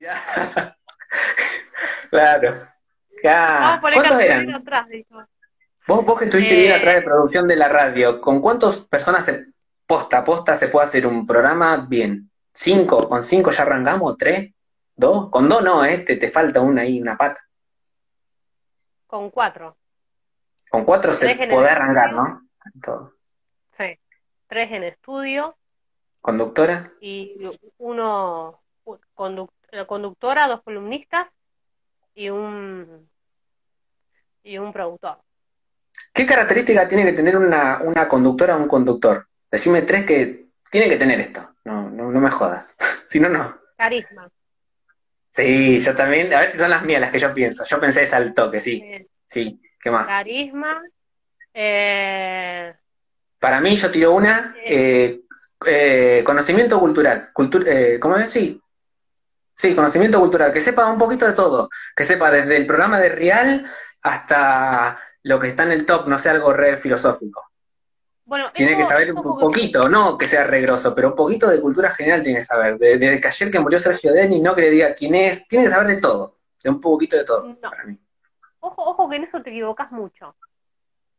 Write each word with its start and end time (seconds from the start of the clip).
claro. 2.10 2.68
¿Cuántos 3.80 4.20
eran? 4.20 4.54
Atrás, 4.54 4.86
vos, 5.86 6.04
vos 6.04 6.18
que 6.18 6.24
estuviste 6.24 6.56
bien 6.56 6.72
atrás 6.72 6.94
de 6.94 7.00
eh. 7.00 7.04
producción 7.04 7.46
de 7.46 7.56
la 7.56 7.68
radio, 7.68 8.20
¿con 8.20 8.40
cuántas 8.40 8.80
personas 8.80 9.24
se, 9.24 9.46
posta 9.86 10.24
posta 10.24 10.56
se 10.56 10.68
puede 10.68 10.86
hacer 10.86 11.06
un 11.06 11.26
programa 11.26 11.86
bien? 11.88 12.30
¿Cinco? 12.52 13.08
¿Con 13.08 13.22
cinco 13.22 13.50
ya 13.50 13.62
arrancamos? 13.62 14.16
¿Tres? 14.16 14.52
¿Dos? 14.94 15.30
Con 15.30 15.48
dos 15.48 15.62
no, 15.62 15.84
¿eh? 15.84 15.98
Te, 15.98 16.16
te 16.16 16.28
falta 16.28 16.60
una 16.60 16.82
ahí, 16.82 17.00
una 17.00 17.16
pata. 17.16 17.40
Con 19.06 19.30
cuatro. 19.30 19.76
Con 20.70 20.84
cuatro 20.84 21.12
se 21.12 21.34
puede 21.34 21.68
arrancar, 21.68 22.12
¿no? 22.12 22.48
Todo. 22.82 23.14
Sí. 23.76 23.98
Tres 24.46 24.70
en 24.72 24.84
estudio. 24.84 25.56
¿Conductora? 26.22 26.92
Y 27.00 27.36
uno, 27.78 28.62
conductora, 29.86 30.48
dos 30.48 30.62
columnistas 30.62 31.28
y 32.14 32.30
un, 32.30 33.08
y 34.42 34.58
un 34.58 34.72
productor. 34.72 35.18
¿Qué 36.12 36.26
característica 36.26 36.88
tiene 36.88 37.04
que 37.04 37.12
tener 37.12 37.36
una, 37.36 37.80
una 37.82 38.08
conductora 38.08 38.56
o 38.56 38.60
un 38.60 38.68
conductor? 38.68 39.26
Decime 39.50 39.82
tres 39.82 40.04
que 40.04 40.46
tiene 40.70 40.88
que 40.88 40.96
tener 40.96 41.20
esto. 41.20 41.54
No, 41.64 41.90
no, 41.90 42.10
no 42.10 42.20
me 42.20 42.30
jodas. 42.30 42.74
si 43.06 43.20
no, 43.20 43.28
no. 43.28 43.58
Carisma. 43.76 44.28
Sí, 45.30 45.78
yo 45.78 45.94
también. 45.94 46.32
A 46.34 46.40
ver 46.40 46.50
si 46.50 46.58
son 46.58 46.70
las 46.70 46.84
mías 46.84 47.00
las 47.00 47.10
que 47.10 47.18
yo 47.18 47.32
pienso. 47.32 47.64
Yo 47.64 47.80
pensé 47.80 48.02
esa 48.02 48.16
al 48.16 48.34
toque, 48.34 48.60
sí. 48.60 48.82
Sí, 49.26 49.60
¿qué 49.80 49.90
más? 49.90 50.06
Carisma. 50.06 50.82
Eh... 51.54 52.74
Para 53.38 53.60
mí, 53.60 53.76
yo 53.76 53.90
tiro 53.90 54.12
una. 54.12 54.54
Eh, 54.64 55.20
eh, 55.66 56.22
conocimiento 56.24 56.78
cultural. 56.80 57.30
Cultur 57.32 57.66
eh, 57.68 57.98
¿Cómo 58.00 58.16
es? 58.16 58.30
Sí. 58.30 58.60
Sí, 59.54 59.74
conocimiento 59.74 60.18
cultural. 60.20 60.52
Que 60.52 60.60
sepa 60.60 60.86
un 60.86 60.98
poquito 60.98 61.26
de 61.26 61.32
todo. 61.32 61.68
Que 61.94 62.04
sepa 62.04 62.30
desde 62.30 62.56
el 62.56 62.66
programa 62.66 62.98
de 62.98 63.08
Real 63.10 63.66
hasta 64.02 64.98
lo 65.22 65.38
que 65.38 65.48
está 65.48 65.64
en 65.64 65.72
el 65.72 65.86
top, 65.86 66.08
no 66.08 66.18
sé, 66.18 66.30
algo 66.30 66.52
re 66.52 66.76
filosófico. 66.76 67.50
Bueno, 68.24 68.50
tiene 68.52 68.76
que 68.76 68.84
saber 68.84 69.12
un 69.12 69.22
poquito, 69.22 69.88
no 69.88 70.16
que 70.16 70.28
sea 70.28 70.44
regroso, 70.44 70.94
pero 70.94 71.08
un 71.08 71.16
poquito 71.16 71.48
de 71.48 71.60
cultura 71.60 71.90
general 71.90 72.22
tiene 72.22 72.38
que 72.38 72.44
saber. 72.44 72.78
Desde 72.78 73.20
que 73.20 73.26
ayer 73.26 73.50
que 73.50 73.58
murió 73.58 73.76
Sergio 73.76 74.12
Denis, 74.12 74.40
no 74.40 74.54
que 74.54 74.62
le 74.62 74.70
diga 74.70 74.94
quién 74.94 75.16
es, 75.16 75.48
tiene 75.48 75.64
que 75.64 75.70
saber 75.70 75.88
de 75.88 76.00
todo, 76.00 76.38
de 76.62 76.70
un 76.70 76.80
poquito 76.80 77.16
de 77.16 77.24
todo, 77.24 77.58
para 77.60 77.82
mí. 77.84 77.98
Ojo, 78.60 78.84
ojo 78.84 79.10
que 79.10 79.16
en 79.16 79.24
eso 79.24 79.42
te 79.42 79.50
equivocas 79.50 79.90
mucho, 79.90 80.36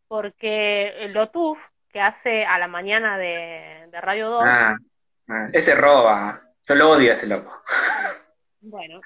porque 0.08 1.04
el 1.04 1.12
Lotuf, 1.12 1.58
que 1.90 2.00
hace 2.00 2.46
a 2.46 2.58
la 2.58 2.70
mañana 2.70 3.18
de, 3.18 3.90
Radio 3.92 4.30
2... 4.30 4.44
Ah, 4.46 4.78
ah, 5.28 5.50
ese 5.52 5.76
roba, 5.76 6.42
yo 6.66 6.76
lo 6.76 6.92
odio 6.92 7.12
a 7.12 7.14
ese 7.14 7.28
loco. 7.28 7.62
Bueno, 8.62 9.02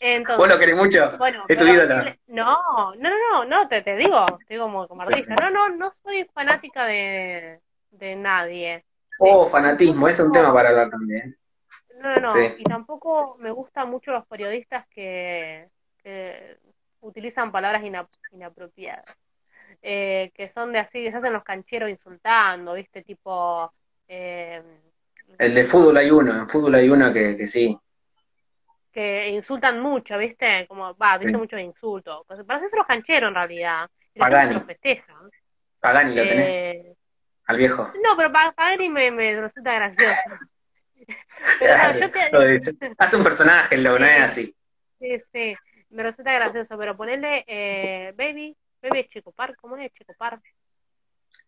entonces, 0.00 0.36
¿Vos 0.36 0.48
lo 0.48 0.58
querés 0.58 0.76
mucho? 0.76 1.16
Bueno, 1.18 1.44
¿Es 1.48 1.56
tu? 1.56 1.64
No, 2.28 2.94
no, 2.94 2.94
no, 2.94 3.44
no, 3.44 3.68
te, 3.68 3.82
te 3.82 3.96
digo, 3.96 4.24
te 4.46 4.54
digo 4.54 4.66
como, 4.66 4.86
como 4.86 5.02
No, 5.02 5.50
no, 5.50 5.68
no 5.70 5.92
soy 6.04 6.24
fanática 6.32 6.84
de, 6.86 7.60
de 7.90 8.14
nadie. 8.14 8.84
Oh, 9.18 9.46
fanatismo, 9.48 10.06
es 10.06 10.20
un 10.20 10.30
tema 10.30 10.54
para 10.54 10.68
hablar 10.68 10.90
también. 10.90 11.36
No, 11.98 12.14
no, 12.16 12.28
no, 12.28 12.44
y 12.56 12.62
tampoco 12.64 13.36
me 13.40 13.50
gustan 13.50 13.90
mucho 13.90 14.12
los 14.12 14.26
periodistas 14.26 14.86
que, 14.88 15.68
que 16.02 16.58
utilizan 17.00 17.50
palabras 17.50 17.82
inapropiadas. 18.30 19.16
Eh, 19.80 20.30
que 20.34 20.52
son 20.52 20.72
de 20.72 20.78
así, 20.78 21.02
que 21.02 21.10
se 21.10 21.16
hacen 21.16 21.32
los 21.32 21.42
cancheros 21.42 21.90
insultando, 21.90 22.74
¿viste? 22.74 23.02
Tipo... 23.02 23.72
Eh, 24.06 24.62
el 25.38 25.54
de 25.54 25.64
fútbol 25.64 25.96
hay 25.96 26.10
uno, 26.10 26.36
en 26.36 26.46
fútbol 26.46 26.74
hay 26.74 26.88
uno 26.88 27.12
que, 27.12 27.36
que 27.36 27.46
sí, 27.46 27.76
que 28.92 29.30
insultan 29.30 29.80
mucho, 29.80 30.18
¿viste? 30.18 30.66
Como, 30.68 30.94
va, 30.96 31.18
dice 31.18 31.36
muchos 31.36 31.60
insultos. 31.60 32.26
Para 32.26 32.58
hacerse 32.58 32.76
los 32.76 32.86
cancheros 32.86 33.28
en 33.28 33.34
realidad. 33.34 33.88
Pagani. 34.16 34.54
Los 34.54 34.64
festejan. 34.64 35.30
Pagani 35.80 36.14
lo 36.14 36.22
tenés. 36.22 36.46
Eh, 36.46 36.94
Al 37.46 37.56
viejo. 37.56 37.90
No, 38.02 38.16
pero 38.16 38.30
Pagani 38.30 38.88
me, 38.88 39.10
me 39.10 39.40
resulta 39.40 39.72
gracioso. 39.74 40.30
Hace 42.98 43.16
un 43.16 43.24
personaje, 43.24 43.76
lo 43.76 43.98
no 43.98 44.06
es 44.06 44.22
así. 44.22 44.54
Sí, 45.00 45.20
sí. 45.32 45.56
Me 45.90 46.02
resulta 46.02 46.32
gracioso, 46.32 46.78
pero 46.78 46.96
ponerle 46.96 47.44
eh, 47.46 48.14
Baby, 48.16 48.56
Baby 48.80 49.08
Checopar, 49.12 49.56
¿cómo 49.56 49.76
es 49.76 49.92
Checopar? 49.92 50.40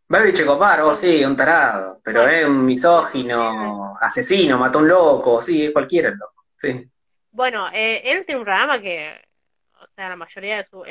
Baby 0.06 0.32
Checopar, 0.32 0.82
oh 0.82 0.94
sí, 0.94 1.24
un 1.24 1.34
tarado, 1.34 2.00
pero 2.04 2.26
es 2.26 2.44
un 2.44 2.64
misógino, 2.64 3.96
asesino, 4.00 4.58
mató 4.58 4.78
a 4.78 4.82
un 4.82 4.88
loco, 4.88 5.40
sí, 5.40 5.72
cualquiera 5.72 6.10
el 6.10 6.16
loco, 6.16 6.44
sí. 6.54 6.90
Bueno, 7.34 7.68
eh, 7.72 8.00
él 8.04 8.24
tiene 8.24 8.38
un 8.38 8.44
programa 8.44 8.80
que, 8.80 9.12
o 9.80 9.86
sea, 9.96 10.08
la 10.08 10.14
mayoría 10.14 10.58
de 10.58 10.66
su 10.66 10.84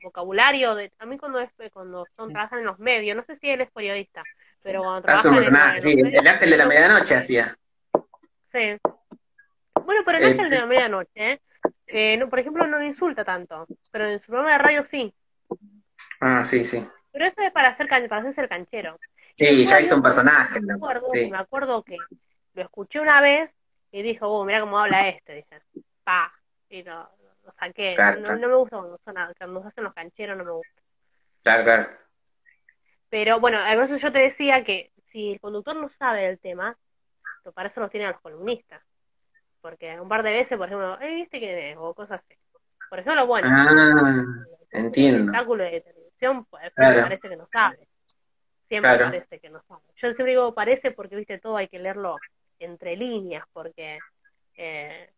vocabulario, 0.00 0.76
de, 0.76 0.92
a 0.96 1.06
mí 1.06 1.18
cuando, 1.18 1.40
es, 1.40 1.50
cuando 1.72 2.06
son, 2.12 2.32
trabajan 2.32 2.60
en 2.60 2.66
los 2.66 2.78
medios, 2.78 3.16
no 3.16 3.24
sé 3.24 3.36
si 3.40 3.50
él 3.50 3.60
es 3.60 3.70
periodista, 3.72 4.22
pero 4.62 4.84
cuando 4.84 5.02
trabaja 5.02 5.28
un 5.28 5.34
personaje, 5.34 5.80
sí, 5.80 6.00
el 6.00 6.24
ángel 6.24 6.50
de 6.50 6.56
la 6.56 6.66
medianoche 6.66 7.16
hacía. 7.16 7.58
Sí. 8.52 8.78
Bueno, 9.84 10.02
pero 10.06 10.18
el 10.18 10.24
ángel 10.24 10.50
de 10.50 10.58
la 10.60 10.66
medianoche, 10.66 11.40
eh, 11.88 12.16
no, 12.16 12.30
por 12.30 12.38
ejemplo, 12.38 12.68
no 12.68 12.80
insulta 12.84 13.24
tanto, 13.24 13.66
pero 13.90 14.08
en 14.08 14.20
su 14.20 14.26
programa 14.26 14.52
de 14.52 14.58
radio 14.58 14.84
sí. 14.88 15.12
Ah, 16.20 16.44
sí, 16.44 16.64
sí. 16.64 16.86
Pero 17.10 17.24
eso 17.24 17.40
es 17.40 17.50
para, 17.50 17.70
hacer, 17.70 17.88
para 17.88 18.20
hacerse 18.20 18.40
el 18.40 18.48
canchero. 18.48 19.00
Sí, 19.34 19.66
ya 19.66 19.80
hizo 19.80 19.96
un 19.96 20.02
personaje. 20.02 20.60
Me 20.60 20.74
acuerdo, 20.74 21.08
me 21.12 21.36
acuerdo 21.36 21.82
que 21.82 21.96
lo 22.54 22.62
escuché 22.62 23.00
una 23.00 23.20
vez 23.20 23.50
y 23.92 24.02
dijo, 24.02 24.28
oh, 24.28 24.44
mira 24.44 24.60
cómo 24.60 24.78
habla 24.78 25.08
este, 25.08 25.34
dice, 25.34 25.60
pa, 26.04 26.32
y 26.68 26.82
lo, 26.82 27.08
saqué. 27.58 27.94
no, 28.20 28.36
no, 28.36 28.48
me 28.48 28.54
gusta 28.54 28.76
cuando, 28.76 28.98
son, 29.04 29.14
cuando 29.36 29.68
hacen 29.68 29.84
los 29.84 29.94
cancheros, 29.94 30.38
no 30.38 30.44
me 30.44 30.52
gusta. 30.52 30.82
Claro, 31.42 31.64
claro. 31.64 31.90
Pero 33.08 33.40
bueno, 33.40 33.58
a 33.58 33.74
veces 33.74 34.00
yo 34.00 34.12
te 34.12 34.20
decía 34.20 34.62
que 34.62 34.92
si 35.10 35.32
el 35.32 35.40
conductor 35.40 35.74
no 35.74 35.88
sabe 35.88 36.22
del 36.22 36.38
tema, 36.38 36.76
para 37.54 37.68
eso 37.68 37.80
los 37.80 37.90
tienen 37.90 38.10
los 38.10 38.20
columnistas. 38.20 38.82
Porque 39.60 40.00
un 40.00 40.08
par 40.08 40.22
de 40.22 40.30
veces, 40.30 40.56
por 40.56 40.68
ejemplo, 40.68 41.00
¿eh, 41.00 41.14
¿viste 41.16 41.38
quién 41.38 41.58
es? 41.58 41.76
O 41.78 41.92
cosas 41.92 42.22
así. 42.24 42.38
Por 42.88 43.00
ejemplo, 43.00 43.26
bueno, 43.26 43.48
ah, 43.50 44.24
entiendo. 44.70 45.18
El 45.18 45.24
espectáculo 45.24 45.64
de 45.64 45.80
televisión, 45.80 46.44
pues 46.46 46.72
parece 46.74 47.28
que 47.28 47.36
no 47.36 47.48
sabe. 47.52 47.88
Siempre 48.68 48.98
parece 48.98 49.40
que 49.40 49.50
no 49.50 49.62
sabe. 49.66 49.82
Yo 49.96 50.08
siempre 50.08 50.26
digo 50.26 50.54
parece 50.54 50.92
porque, 50.92 51.16
viste, 51.16 51.38
todo 51.38 51.56
hay 51.56 51.68
que 51.68 51.78
leerlo 51.78 52.16
entre 52.60 52.96
líneas, 52.96 53.44
porque 53.52 53.98
eh, 54.54 55.10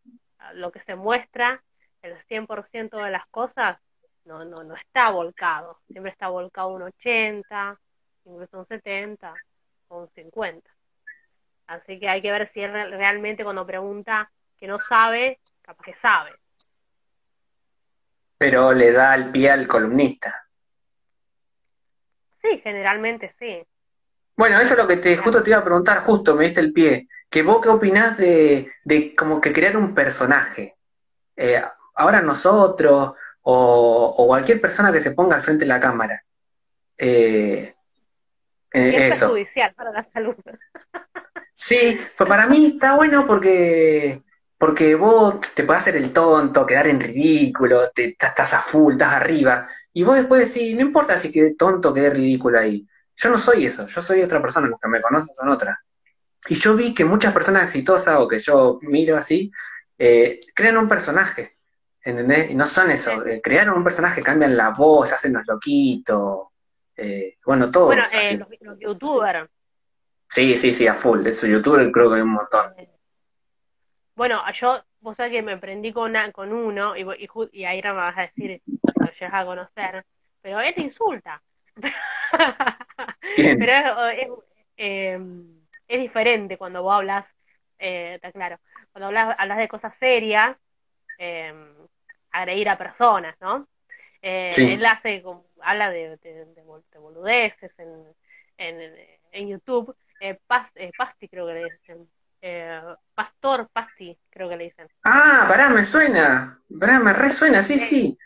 lo 0.53 0.71
que 0.71 0.81
se 0.83 0.95
muestra, 0.95 1.61
el 2.01 2.17
100% 2.27 3.03
de 3.03 3.11
las 3.11 3.27
cosas, 3.29 3.77
no, 4.25 4.45
no, 4.45 4.63
no 4.63 4.75
está 4.75 5.09
volcado. 5.09 5.79
Siempre 5.87 6.11
está 6.11 6.29
volcado 6.29 6.69
un 6.69 6.83
80, 6.83 7.79
incluso 8.25 8.59
un 8.59 8.67
70 8.67 9.33
o 9.89 9.99
un 9.99 10.09
50. 10.09 10.69
Así 11.67 11.99
que 11.99 12.09
hay 12.09 12.21
que 12.21 12.31
ver 12.31 12.51
si 12.53 12.61
él 12.61 12.71
realmente 12.91 13.43
cuando 13.43 13.65
pregunta 13.65 14.31
que 14.57 14.67
no 14.67 14.79
sabe, 14.79 15.39
capaz 15.61 15.83
que 15.83 15.95
sabe. 15.95 16.31
Pero 18.37 18.73
le 18.73 18.91
da 18.91 19.15
el 19.15 19.29
pie 19.31 19.51
al 19.51 19.67
columnista. 19.67 20.47
Sí, 22.41 22.59
generalmente 22.61 23.33
sí. 23.39 23.65
Bueno, 24.35 24.59
eso 24.59 24.73
es 24.73 24.79
lo 24.79 24.87
que 24.87 24.97
te 24.97 25.15
justo 25.15 25.43
te 25.43 25.51
iba 25.51 25.59
a 25.59 25.63
preguntar, 25.63 25.99
justo 25.99 26.35
me 26.35 26.45
diste 26.45 26.59
el 26.59 26.73
pie 26.73 27.07
que 27.33 27.41
vos 27.41 27.61
qué 27.63 27.69
opinás 27.69 28.15
de, 28.15 28.71
como 29.17 29.41
que 29.41 29.51
crear 29.51 29.75
un 29.75 29.95
personaje. 29.95 30.77
Eh, 31.35 31.59
ahora 31.95 32.21
nosotros 32.21 33.13
o, 33.41 34.25
cualquier 34.27 34.61
persona 34.61 34.91
que 34.91 34.99
se 34.99 35.13
ponga 35.13 35.35
al 35.35 35.41
frente 35.41 35.65
de 35.65 35.69
la 35.69 35.79
cámara. 35.79 36.23
Eh, 36.95 37.73
eh 38.71 39.07
eso. 39.07 39.29
judicial 39.29 39.73
para 39.73 39.91
la 39.91 40.07
salud. 40.13 40.35
sí, 41.53 41.99
pues 42.15 42.29
para 42.29 42.45
mí 42.45 42.67
está 42.67 42.95
bueno 42.95 43.25
porque 43.25 44.21
porque 44.59 44.93
vos 44.93 45.39
te 45.55 45.63
podés 45.63 45.81
hacer 45.81 45.95
el 45.95 46.13
tonto, 46.13 46.67
quedar 46.67 46.85
en 46.85 47.01
ridículo, 47.01 47.89
te, 47.89 48.15
estás 48.19 48.53
a 48.53 48.61
full, 48.61 48.93
estás 48.93 49.15
arriba, 49.15 49.67
y 49.91 50.03
vos 50.03 50.17
después 50.17 50.53
decís, 50.53 50.75
no 50.75 50.81
importa 50.81 51.17
si 51.17 51.31
quedé 51.31 51.55
tonto, 51.55 51.95
quedé 51.95 52.11
ridículo 52.11 52.59
ahí. 52.59 52.87
Yo 53.15 53.29
no 53.31 53.39
soy 53.39 53.65
eso, 53.65 53.87
yo 53.87 54.01
soy 54.01 54.21
otra 54.21 54.39
persona, 54.39 54.67
los 54.67 54.79
que 54.79 54.87
me 54.87 55.01
conocen 55.01 55.33
son 55.33 55.49
otras. 55.49 55.79
Y 56.47 56.55
yo 56.55 56.75
vi 56.75 56.93
que 56.93 57.05
muchas 57.05 57.33
personas 57.33 57.63
exitosas 57.63 58.19
o 58.19 58.27
que 58.27 58.39
yo 58.39 58.79
miro 58.81 59.15
así, 59.15 59.51
eh, 59.97 60.39
crean 60.53 60.77
un 60.77 60.87
personaje, 60.87 61.57
¿entendés? 62.03 62.51
Y 62.51 62.55
no 62.55 62.65
son 62.65 62.91
eso, 62.91 63.25
eh, 63.25 63.41
crearon 63.41 63.77
un 63.77 63.83
personaje, 63.83 64.21
cambian 64.21 64.57
la 64.57 64.71
voz, 64.71 65.13
hacen 65.13 65.33
los 65.33 65.45
loquitos, 65.47 66.47
eh, 66.97 67.37
bueno, 67.45 67.71
todo. 67.71 67.85
Bueno, 67.87 68.03
los, 68.61 68.79
youtubers. 68.79 69.49
Sí, 70.27 70.55
sí, 70.55 70.71
sí, 70.73 70.87
a 70.87 70.93
full, 70.93 71.25
eso 71.27 71.47
youtuber 71.47 71.91
creo 71.91 72.09
que 72.09 72.15
hay 72.15 72.21
un 72.21 72.33
montón. 72.33 72.73
Bueno, 74.15 74.41
yo, 74.59 74.83
vos 74.99 75.15
sabés 75.15 75.31
que 75.31 75.41
me 75.41 75.57
prendí 75.57 75.93
con, 75.93 76.13
con 76.33 76.51
uno, 76.51 76.97
y, 76.97 77.05
y, 77.51 77.65
ahí 77.65 77.81
me 77.81 77.91
vas 77.93 78.17
a 78.17 78.21
decir, 78.21 78.61
lo 78.65 79.11
llegas 79.11 79.33
a 79.33 79.45
conocer, 79.45 80.05
pero 80.41 80.59
él 80.59 80.73
te 80.75 80.83
insulta. 80.83 81.41
pero 83.35 84.07
es, 84.09 84.27
es 84.77 85.21
es 85.87 85.99
diferente 85.99 86.57
cuando 86.57 86.83
vos 86.83 86.93
hablas 86.93 87.25
eh, 87.79 88.15
está 88.15 88.31
claro. 88.31 88.59
Cuando 88.91 89.07
hablas, 89.07 89.35
hablas 89.37 89.57
de 89.57 89.67
cosas 89.67 89.93
serias, 89.99 90.55
eh, 91.17 91.53
agredir 92.31 92.69
a 92.69 92.77
personas, 92.77 93.35
¿no? 93.41 93.67
Eh, 94.21 94.51
Él 94.55 94.85
hace, 94.85 95.23
habla 95.61 95.89
de, 95.89 96.17
de, 96.17 96.45
de, 96.45 96.99
boludeces 96.99 97.71
en, 97.77 98.05
en, 98.57 98.95
en 99.31 99.49
YouTube. 99.49 99.95
Eh, 100.21 100.39
eh, 100.75 100.91
Pasti 100.97 101.27
creo 101.27 101.47
que 101.47 101.53
le 101.53 101.63
dicen. 101.65 102.07
Eh, 102.41 102.81
Pastor 103.13 103.69
Pasti 103.73 104.17
creo 104.29 104.47
que 104.47 104.55
le 104.55 104.63
dicen. 104.65 104.87
Ah, 105.03 105.45
pará, 105.47 105.69
me 105.69 105.85
suena. 105.85 106.61
Pará, 106.79 106.99
me 106.99 107.11
resuena, 107.11 107.61
sí, 107.61 107.77
sí. 107.79 108.17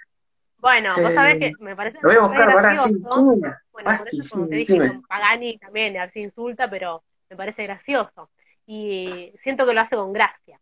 Bueno, 0.60 0.96
vos 1.00 1.14
sabés 1.14 1.40
que 1.40 1.54
me 1.60 1.76
parece... 1.76 2.00
Lo 2.02 2.10
voy 2.10 2.18
a 2.18 2.22
buscar, 2.22 2.54
pará, 2.54 2.76
sí. 2.76 2.96
Bueno, 3.00 3.52
Pasti, 3.84 4.18
por 4.18 4.26
eso, 4.26 4.36
como 4.36 4.48
te 4.48 4.56
dije, 4.56 5.02
Pagani 5.08 5.58
también, 5.58 5.98
así 5.98 6.20
insulta, 6.22 6.70
pero 6.70 7.04
me 7.30 7.36
parece 7.36 7.64
gracioso. 7.64 8.30
Y 8.66 9.34
siento 9.44 9.66
que 9.66 9.74
lo 9.74 9.82
hace 9.82 9.96
con 9.96 10.14
gracia. 10.14 10.60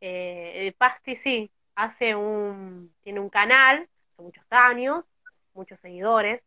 Eh, 0.00 0.74
Pasti 0.78 1.16
sí, 1.22 1.50
hace 1.74 2.14
un, 2.14 2.92
tiene 3.02 3.20
un 3.20 3.28
canal, 3.28 3.88
hace 4.12 4.22
muchos 4.22 4.44
años, 4.50 5.04
muchos 5.54 5.78
seguidores 5.80 6.42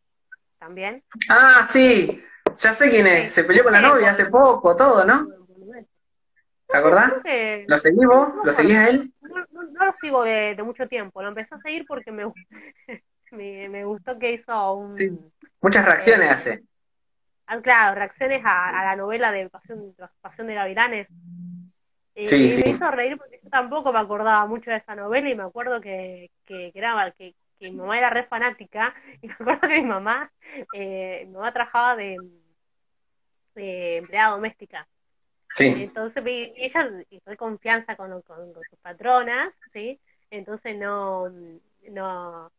también. 0.58 1.02
Ah, 1.28 1.64
sí, 1.66 2.22
ya 2.54 2.72
sé 2.72 2.90
quién 2.90 3.06
es, 3.06 3.32
se 3.32 3.44
peleó 3.44 3.64
con 3.64 3.72
la 3.72 3.80
novia 3.80 4.10
hace 4.10 4.26
poco, 4.26 4.74
todo, 4.76 5.04
¿no? 5.04 5.26
¿Te 6.68 6.76
acordás? 6.76 7.22
¿Lo 7.66 7.78
seguís 7.78 8.06
vos? 8.06 8.34
¿Lo 8.44 8.52
seguís 8.52 8.76
a 8.76 8.88
él? 8.88 9.12
No, 9.20 9.86
lo 9.86 9.94
sigo 10.00 10.24
de, 10.24 10.60
mucho 10.64 10.88
tiempo, 10.88 11.22
lo 11.22 11.28
empecé 11.28 11.54
a 11.54 11.58
seguir 11.58 11.84
porque 11.86 12.10
me, 13.30 13.68
me, 13.68 13.84
gustó 13.84 14.18
que 14.18 14.32
hizo 14.32 14.74
un... 14.74 14.92
Sí. 14.92 15.10
Muchas 15.60 15.86
reacciones 15.86 16.30
hace. 16.30 16.64
Ah, 17.46 17.60
claro, 17.60 17.94
reacciones 17.94 18.42
a, 18.44 18.72
la 18.84 18.96
novela 18.96 19.30
de 19.30 19.48
Pasión, 19.48 19.94
Pasión 20.20 20.46
de 20.48 20.54
Gavilanes. 20.54 21.08
Y, 22.14 22.26
sí, 22.26 22.50
sí. 22.50 22.62
me 22.64 22.70
hizo 22.70 22.90
reír 22.90 23.16
porque 23.18 23.40
yo 23.42 23.50
tampoco 23.50 23.92
me 23.92 23.98
acordaba 23.98 24.46
mucho 24.46 24.70
de 24.70 24.78
esa 24.78 24.96
novela 24.96 25.28
y 25.28 25.34
me 25.34 25.42
acuerdo 25.42 25.80
que, 25.80 26.30
que, 26.46 26.72
que 26.72 26.78
era 26.78 27.12
que, 27.12 27.34
que 27.58 27.70
mi 27.70 27.76
mamá 27.76 27.98
era 27.98 28.10
re 28.10 28.24
fanática 28.24 28.94
y 29.22 29.28
me 29.28 29.34
acuerdo 29.34 29.68
que 29.68 29.80
mi 29.80 29.86
mamá, 29.86 30.30
eh, 30.72 31.24
mi 31.26 31.32
mamá 31.32 31.52
trabajaba 31.52 31.96
de, 31.96 32.16
empleada 33.54 34.32
doméstica. 34.32 34.86
Sí. 35.48 35.74
Entonces 35.78 36.22
ella 36.26 36.90
hizo 37.10 37.36
confianza 37.36 37.96
con, 37.96 38.20
con, 38.22 38.52
sus 38.68 38.78
patronas, 38.80 39.54
¿sí? 39.72 39.98
Entonces 40.30 40.76
no, 40.76 41.30
no, 41.90 42.50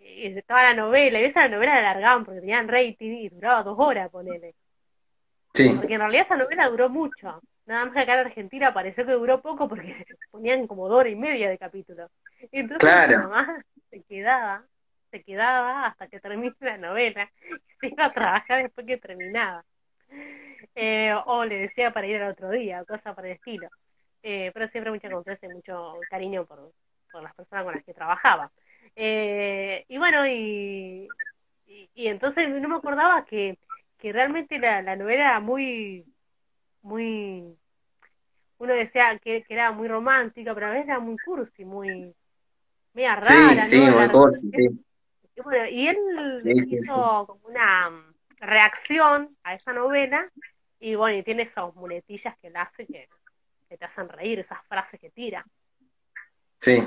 eh, 0.00 0.34
estaba 0.36 0.62
la 0.62 0.74
novela, 0.74 1.20
y 1.20 1.24
esa 1.24 1.42
la 1.42 1.56
novela 1.56 1.74
la 1.74 1.90
alargaban 1.90 2.24
porque 2.24 2.40
tenían 2.40 2.68
rating 2.68 3.10
y 3.12 3.28
duraba 3.28 3.62
dos 3.62 3.76
horas, 3.78 4.10
ponele. 4.10 4.54
Sí. 5.52 5.74
Porque 5.76 5.94
en 5.94 6.00
realidad 6.00 6.26
esa 6.26 6.36
novela 6.36 6.68
duró 6.68 6.88
mucho. 6.88 7.40
Nada 7.66 7.84
más 7.84 7.94
que 7.94 8.00
acá 8.00 8.14
en 8.14 8.26
Argentina 8.26 8.72
pareció 8.72 9.04
que 9.04 9.12
duró 9.12 9.40
poco 9.40 9.68
porque 9.68 10.06
ponían 10.30 10.66
como 10.66 10.88
dos 10.88 11.00
horas 11.00 11.12
y 11.12 11.16
media 11.16 11.48
de 11.48 11.58
capítulo. 11.58 12.08
Entonces 12.52 12.88
claro. 12.88 13.18
mi 13.18 13.24
mamá 13.24 13.64
se 13.90 14.02
quedaba, 14.02 14.64
se 15.10 15.22
quedaba 15.22 15.86
hasta 15.86 16.08
que 16.08 16.20
termine 16.20 16.54
la 16.60 16.78
novela 16.78 17.30
y 17.50 17.74
se 17.80 17.88
iba 17.88 18.04
a 18.04 18.12
trabajar 18.12 18.62
después 18.62 18.86
que 18.86 18.98
terminaba. 18.98 19.64
Eh, 20.74 21.14
o 21.24 21.44
le 21.44 21.58
decía 21.58 21.90
para 21.92 22.06
ir 22.06 22.22
al 22.22 22.32
otro 22.32 22.50
día, 22.50 22.84
cosa 22.84 23.14
por 23.14 23.26
el 23.26 23.32
estilo. 23.32 23.68
Eh, 24.22 24.50
pero 24.52 24.68
siempre 24.68 24.92
mucha 24.92 25.10
confianza 25.10 25.46
y 25.46 25.48
mucho 25.50 25.94
cariño 26.10 26.44
por, 26.44 26.72
por 27.10 27.22
las 27.22 27.34
personas 27.34 27.64
con 27.64 27.74
las 27.74 27.84
que 27.84 27.94
trabajaba. 27.94 28.50
Eh, 28.94 29.84
y 29.88 29.98
bueno, 29.98 30.26
y, 30.26 31.08
y, 31.66 32.06
entonces 32.06 32.48
no 32.48 32.68
me 32.68 32.76
acordaba 32.76 33.24
que, 33.24 33.58
que 33.98 34.12
realmente 34.12 34.58
la, 34.58 34.82
la 34.82 34.96
novela 34.96 35.22
era 35.22 35.40
muy, 35.40 36.04
muy, 36.82 37.56
uno 38.58 38.72
decía 38.74 39.18
que, 39.18 39.42
que, 39.42 39.54
era 39.54 39.72
muy 39.72 39.88
romántica, 39.88 40.54
pero 40.54 40.66
a 40.66 40.70
veces 40.70 40.88
era 40.88 40.98
muy 40.98 41.18
cursi, 41.18 41.64
muy 41.64 42.14
media 42.94 43.16
rara. 43.16 43.64
Sí, 43.64 43.78
sí, 43.78 43.90
muy 43.90 44.08
cursi, 44.12 44.50
Y, 45.34 45.40
bueno, 45.42 45.66
y 45.68 45.88
él 45.88 45.98
hizo 46.70 47.26
como 47.26 47.48
una 47.48 47.90
reacción 48.38 49.36
a 49.42 49.54
esa 49.54 49.72
novela 49.72 50.30
y 50.78 50.94
bueno, 50.94 51.18
y 51.18 51.22
tiene 51.22 51.44
esas 51.44 51.74
muletillas 51.74 52.36
que 52.38 52.48
él 52.48 52.56
hace 52.56 52.86
que, 52.86 53.08
te 53.76 53.84
hacen 53.84 54.08
reír, 54.08 54.38
esas 54.38 54.64
frases 54.68 55.00
que 55.00 55.10
tira. 55.10 55.44
Sí. 56.58 56.80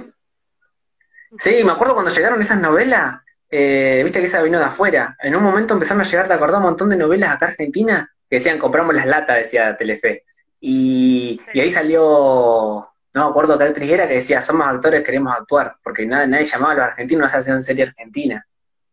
Sí, 1.37 1.63
me 1.63 1.71
acuerdo 1.71 1.93
cuando 1.93 2.11
llegaron 2.11 2.41
esas 2.41 2.59
novelas, 2.59 3.21
eh, 3.49 4.01
viste 4.03 4.19
que 4.19 4.25
esa 4.25 4.41
vino 4.41 4.59
de 4.59 4.65
afuera. 4.65 5.15
En 5.21 5.35
un 5.35 5.43
momento 5.43 5.73
empezaron 5.73 6.01
a 6.01 6.05
llegar, 6.05 6.27
¿te 6.27 6.33
acordás? 6.33 6.57
Un 6.57 6.63
montón 6.63 6.89
de 6.89 6.97
novelas 6.97 7.31
acá 7.31 7.47
Argentina 7.47 8.11
que 8.29 8.37
decían 8.37 8.59
compramos 8.59 8.95
las 8.95 9.05
latas, 9.05 9.37
decía 9.37 9.75
Telefe. 9.75 10.23
Y, 10.59 11.39
y 11.53 11.59
ahí 11.59 11.69
salió, 11.69 12.91
no 13.13 13.23
me 13.23 13.29
acuerdo 13.29 13.57
qué 13.57 13.65
actriz 13.65 13.91
era, 13.91 14.07
que 14.07 14.15
decía, 14.15 14.41
somos 14.41 14.67
actores, 14.67 15.03
queremos 15.03 15.33
actuar, 15.33 15.77
porque 15.83 16.05
nadie, 16.05 16.27
nadie 16.27 16.45
llamaba 16.45 16.73
a 16.73 16.75
los 16.75 16.85
argentinos, 16.85 17.21
no 17.23 17.29
se 17.29 17.37
hacían 17.37 17.61
serie 17.61 17.85
argentina. 17.85 18.45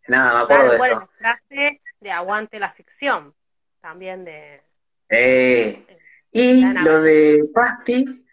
Nada, 0.08 0.34
me 0.34 0.40
acuerdo 0.44 0.70
de 0.70 0.76
eso 0.76 1.08
de 2.00 2.10
Aguante 2.10 2.58
la 2.58 2.72
Ficción, 2.72 3.34
también 3.80 4.24
de... 4.24 4.62
Eh, 5.08 5.84
y 6.30 6.64
lo 6.66 7.00
de 7.00 7.44
Pasti, 7.54 8.26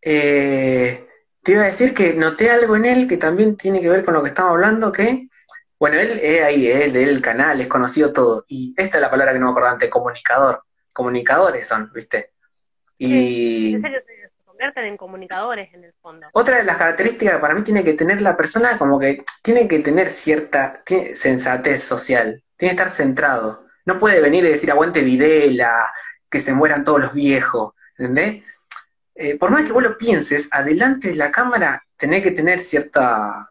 eh, 0.00 1.07
te 1.48 1.52
iba 1.52 1.62
a 1.62 1.68
decir 1.68 1.94
que 1.94 2.12
noté 2.12 2.50
algo 2.50 2.76
en 2.76 2.84
él 2.84 3.08
que 3.08 3.16
también 3.16 3.56
tiene 3.56 3.80
que 3.80 3.88
ver 3.88 4.04
con 4.04 4.12
lo 4.12 4.22
que 4.22 4.28
estamos 4.28 4.50
hablando, 4.50 4.92
que, 4.92 5.28
bueno, 5.78 5.98
él 5.98 6.20
es 6.22 6.42
ahí, 6.42 6.68
es 6.68 6.92
del 6.92 7.22
canal, 7.22 7.58
es 7.58 7.68
conocido 7.68 8.12
todo, 8.12 8.44
y 8.48 8.74
esta 8.76 8.98
es 8.98 9.00
la 9.00 9.10
palabra 9.10 9.32
que 9.32 9.38
no 9.38 9.46
me 9.46 9.52
acuerdo 9.52 9.70
antes, 9.70 9.88
comunicador, 9.88 10.62
comunicadores 10.92 11.66
son, 11.66 11.90
¿viste? 11.94 12.32
Y... 12.98 13.72
se 13.80 14.30
convierten 14.44 14.84
en 14.84 14.98
comunicadores 14.98 15.72
en 15.72 15.84
el 15.84 15.94
fondo. 16.02 16.26
Otra 16.34 16.58
de 16.58 16.64
las 16.64 16.76
características 16.76 17.36
que 17.36 17.40
para 17.40 17.54
mí 17.54 17.62
tiene 17.62 17.82
que 17.82 17.94
tener 17.94 18.20
la 18.20 18.36
persona, 18.36 18.76
como 18.76 18.98
que 18.98 19.24
tiene 19.40 19.66
que 19.66 19.78
tener 19.78 20.10
cierta 20.10 20.82
sensatez 21.14 21.82
social, 21.82 22.44
tiene 22.58 22.76
que 22.76 22.82
estar 22.82 22.90
centrado. 22.90 23.64
No 23.86 23.98
puede 23.98 24.20
venir 24.20 24.44
y 24.44 24.50
decir 24.50 24.70
aguante 24.70 25.00
Videla, 25.00 25.90
que 26.28 26.40
se 26.40 26.52
mueran 26.52 26.84
todos 26.84 27.00
los 27.00 27.14
viejos, 27.14 27.72
¿entendés? 27.96 28.44
Eh, 29.20 29.36
por 29.36 29.50
más 29.50 29.64
que 29.64 29.72
vos 29.72 29.82
lo 29.82 29.98
pienses, 29.98 30.48
adelante 30.52 31.08
de 31.08 31.16
la 31.16 31.30
cámara 31.32 31.82
tenés 31.96 32.22
que 32.22 32.30
tener 32.30 32.60
cierta... 32.60 33.50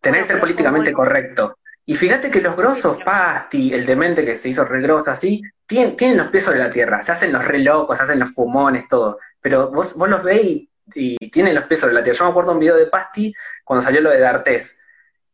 Tenés 0.00 0.22
que 0.22 0.28
ser 0.28 0.40
políticamente 0.40 0.92
correcto. 0.92 1.58
Y 1.84 1.94
fíjate 1.94 2.30
que 2.30 2.40
los 2.40 2.56
grosos, 2.56 2.98
Pasti, 3.04 3.74
el 3.74 3.84
demente 3.84 4.24
que 4.24 4.36
se 4.36 4.48
hizo 4.48 4.64
re 4.64 4.80
grosso 4.80 5.10
así, 5.10 5.42
tienen, 5.66 5.96
tienen 5.96 6.16
los 6.16 6.30
pies 6.30 6.44
sobre 6.44 6.58
la 6.58 6.70
tierra, 6.70 7.02
se 7.02 7.12
hacen 7.12 7.32
los 7.32 7.44
re 7.44 7.58
locos, 7.58 7.98
se 7.98 8.04
hacen 8.04 8.18
los 8.18 8.32
fumones, 8.32 8.88
todo. 8.88 9.18
Pero 9.40 9.70
vos, 9.70 9.94
vos 9.96 10.08
los 10.08 10.22
veis 10.22 10.68
y, 10.94 11.16
y, 11.20 11.30
tienen 11.30 11.54
los 11.54 11.64
pies 11.64 11.80
sobre 11.80 11.94
la 11.94 12.02
tierra. 12.02 12.18
Yo 12.18 12.24
me 12.24 12.30
acuerdo 12.30 12.52
un 12.52 12.60
video 12.60 12.76
de 12.76 12.86
Pasti 12.86 13.34
cuando 13.64 13.84
salió 13.84 14.00
lo 14.00 14.10
de 14.10 14.18
D'Artés, 14.18 14.78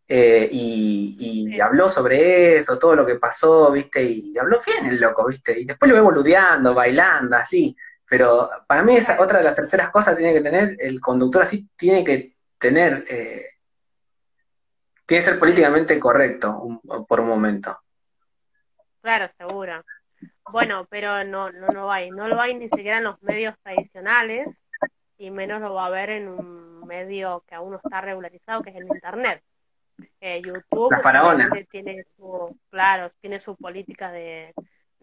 eh, 0.07 0.49
y, 0.53 1.59
habló 1.61 1.89
sobre 1.89 2.57
eso, 2.57 2.79
todo 2.79 2.95
lo 2.95 3.07
que 3.07 3.15
pasó, 3.17 3.71
¿viste? 3.73 4.03
Y 4.03 4.37
habló 4.39 4.61
bien 4.65 4.87
el 4.87 5.01
loco, 5.01 5.27
¿viste? 5.27 5.59
Y 5.59 5.65
después 5.65 5.89
lo 5.89 5.97
ve 5.97 6.03
boludeando, 6.03 6.75
bailando, 6.75 7.37
así. 7.37 7.77
Pero 8.09 8.51
para 8.67 8.83
mí 8.83 8.95
esa 8.97 9.21
otra 9.21 9.39
de 9.39 9.45
las 9.45 9.55
terceras 9.55 9.91
cosas 9.91 10.17
tiene 10.17 10.35
que 10.35 10.43
tener, 10.43 10.77
el 10.79 11.01
conductor 11.01 11.43
así 11.43 11.69
tiene 11.77 12.05
que 12.05 12.37
tener, 12.59 13.05
eh, 13.09 13.45
tiene 15.07 15.23
que 15.23 15.31
ser 15.31 15.39
políticamente 15.39 15.99
correcto 15.99 16.81
por 17.09 17.21
un 17.21 17.29
momento. 17.29 17.79
Claro, 19.01 19.31
seguro. 19.39 19.85
Bueno, 20.53 20.87
pero 20.91 21.25
no, 21.25 21.51
no, 21.51 21.67
no 21.75 21.93
hay, 21.93 22.11
no 22.11 22.29
lo 22.29 22.41
hay 22.41 22.55
ni 22.55 22.69
siquiera 22.69 22.99
en 22.99 23.05
los 23.05 23.23
medios 23.23 23.55
tradicionales 23.63 24.49
y 25.19 25.31
menos 25.31 25.61
lo 25.61 25.75
va 25.75 25.87
a 25.87 25.91
ver 25.91 26.11
en 26.11 26.29
un 26.29 26.87
medio 26.87 27.45
que 27.49 27.55
aún 27.55 27.73
no 27.73 27.81
está 27.83 28.01
regularizado, 28.01 28.63
que 28.63 28.71
es 28.71 28.77
el 28.77 28.87
Internet. 28.87 29.43
Eh, 30.21 30.43
YouTube 30.45 30.91
tiene 31.71 32.05
su, 32.17 32.59
claro, 32.71 33.11
tiene 33.21 33.41
su 33.41 33.57
política 33.57 34.11
de, 34.11 34.53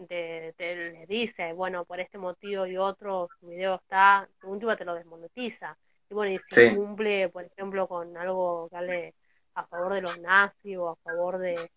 de, 0.07 0.53
le 0.57 1.05
dice, 1.07 1.53
bueno, 1.53 1.85
por 1.85 1.99
este 1.99 2.17
motivo 2.17 2.65
y 2.65 2.77
otro, 2.77 3.29
su 3.39 3.47
video 3.47 3.75
está, 3.75 4.27
su 4.39 4.49
último 4.49 4.75
te 4.75 4.85
lo 4.85 4.95
desmonetiza. 4.95 5.77
Y 6.09 6.13
bueno, 6.13 6.33
y 6.33 6.39
si 6.49 6.75
cumple, 6.75 7.29
por 7.29 7.43
ejemplo, 7.45 7.87
con 7.87 8.15
algo 8.17 8.67
que 8.69 8.77
hable 8.77 9.15
a 9.55 9.65
favor 9.67 9.93
de 9.93 10.01
los 10.01 10.19
nazis 10.19 10.77
o 10.77 10.89
a 10.89 10.95
favor 10.97 11.37
de, 11.37 11.69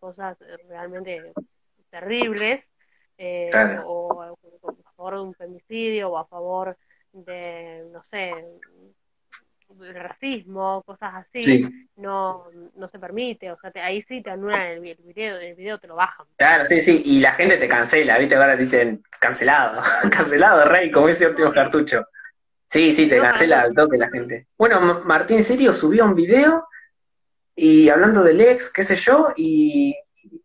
cosas 0.00 0.36
realmente 0.68 1.32
terribles, 1.90 2.64
eh, 3.18 3.48
o 3.84 4.22
a 4.22 4.34
favor 4.96 5.14
de 5.14 5.20
un 5.20 5.34
femicidio 5.34 6.10
o 6.10 6.18
a 6.18 6.26
favor 6.26 6.76
de, 7.12 7.88
no 7.92 8.02
sé, 8.04 8.30
el 9.80 9.94
racismo, 9.94 10.82
cosas 10.84 11.26
así, 11.26 11.85
no, 11.96 12.44
no 12.74 12.88
se 12.88 12.98
permite, 12.98 13.50
o 13.50 13.58
sea, 13.58 13.72
ahí 13.84 14.02
sí 14.02 14.22
te 14.22 14.30
anulan 14.30 14.60
el, 14.62 14.80
video, 14.80 15.36
el 15.38 15.54
video 15.54 15.78
te 15.78 15.86
lo 15.86 15.96
bajan. 15.96 16.26
Claro, 16.36 16.66
sí, 16.66 16.80
sí, 16.80 17.02
y 17.04 17.20
la 17.20 17.32
gente 17.32 17.56
te 17.56 17.68
cancela, 17.68 18.18
¿viste? 18.18 18.36
Ahora 18.36 18.56
dicen 18.56 19.02
cancelado, 19.18 19.82
cancelado, 20.10 20.64
rey, 20.66 20.90
como 20.90 21.08
dice 21.08 21.26
último 21.26 21.52
cartucho. 21.52 22.06
Sí, 22.66 22.92
sí, 22.92 23.08
te 23.08 23.20
cancela 23.20 23.62
al 23.62 23.74
toque 23.74 23.96
la 23.96 24.10
gente. 24.10 24.46
Bueno, 24.58 25.02
Martín 25.04 25.42
Sirio 25.42 25.72
subió 25.72 26.04
un 26.04 26.14
video 26.14 26.66
y 27.54 27.88
hablando 27.88 28.22
del 28.22 28.40
ex, 28.40 28.70
qué 28.70 28.82
sé 28.82 28.96
yo, 28.96 29.32
y 29.36 29.96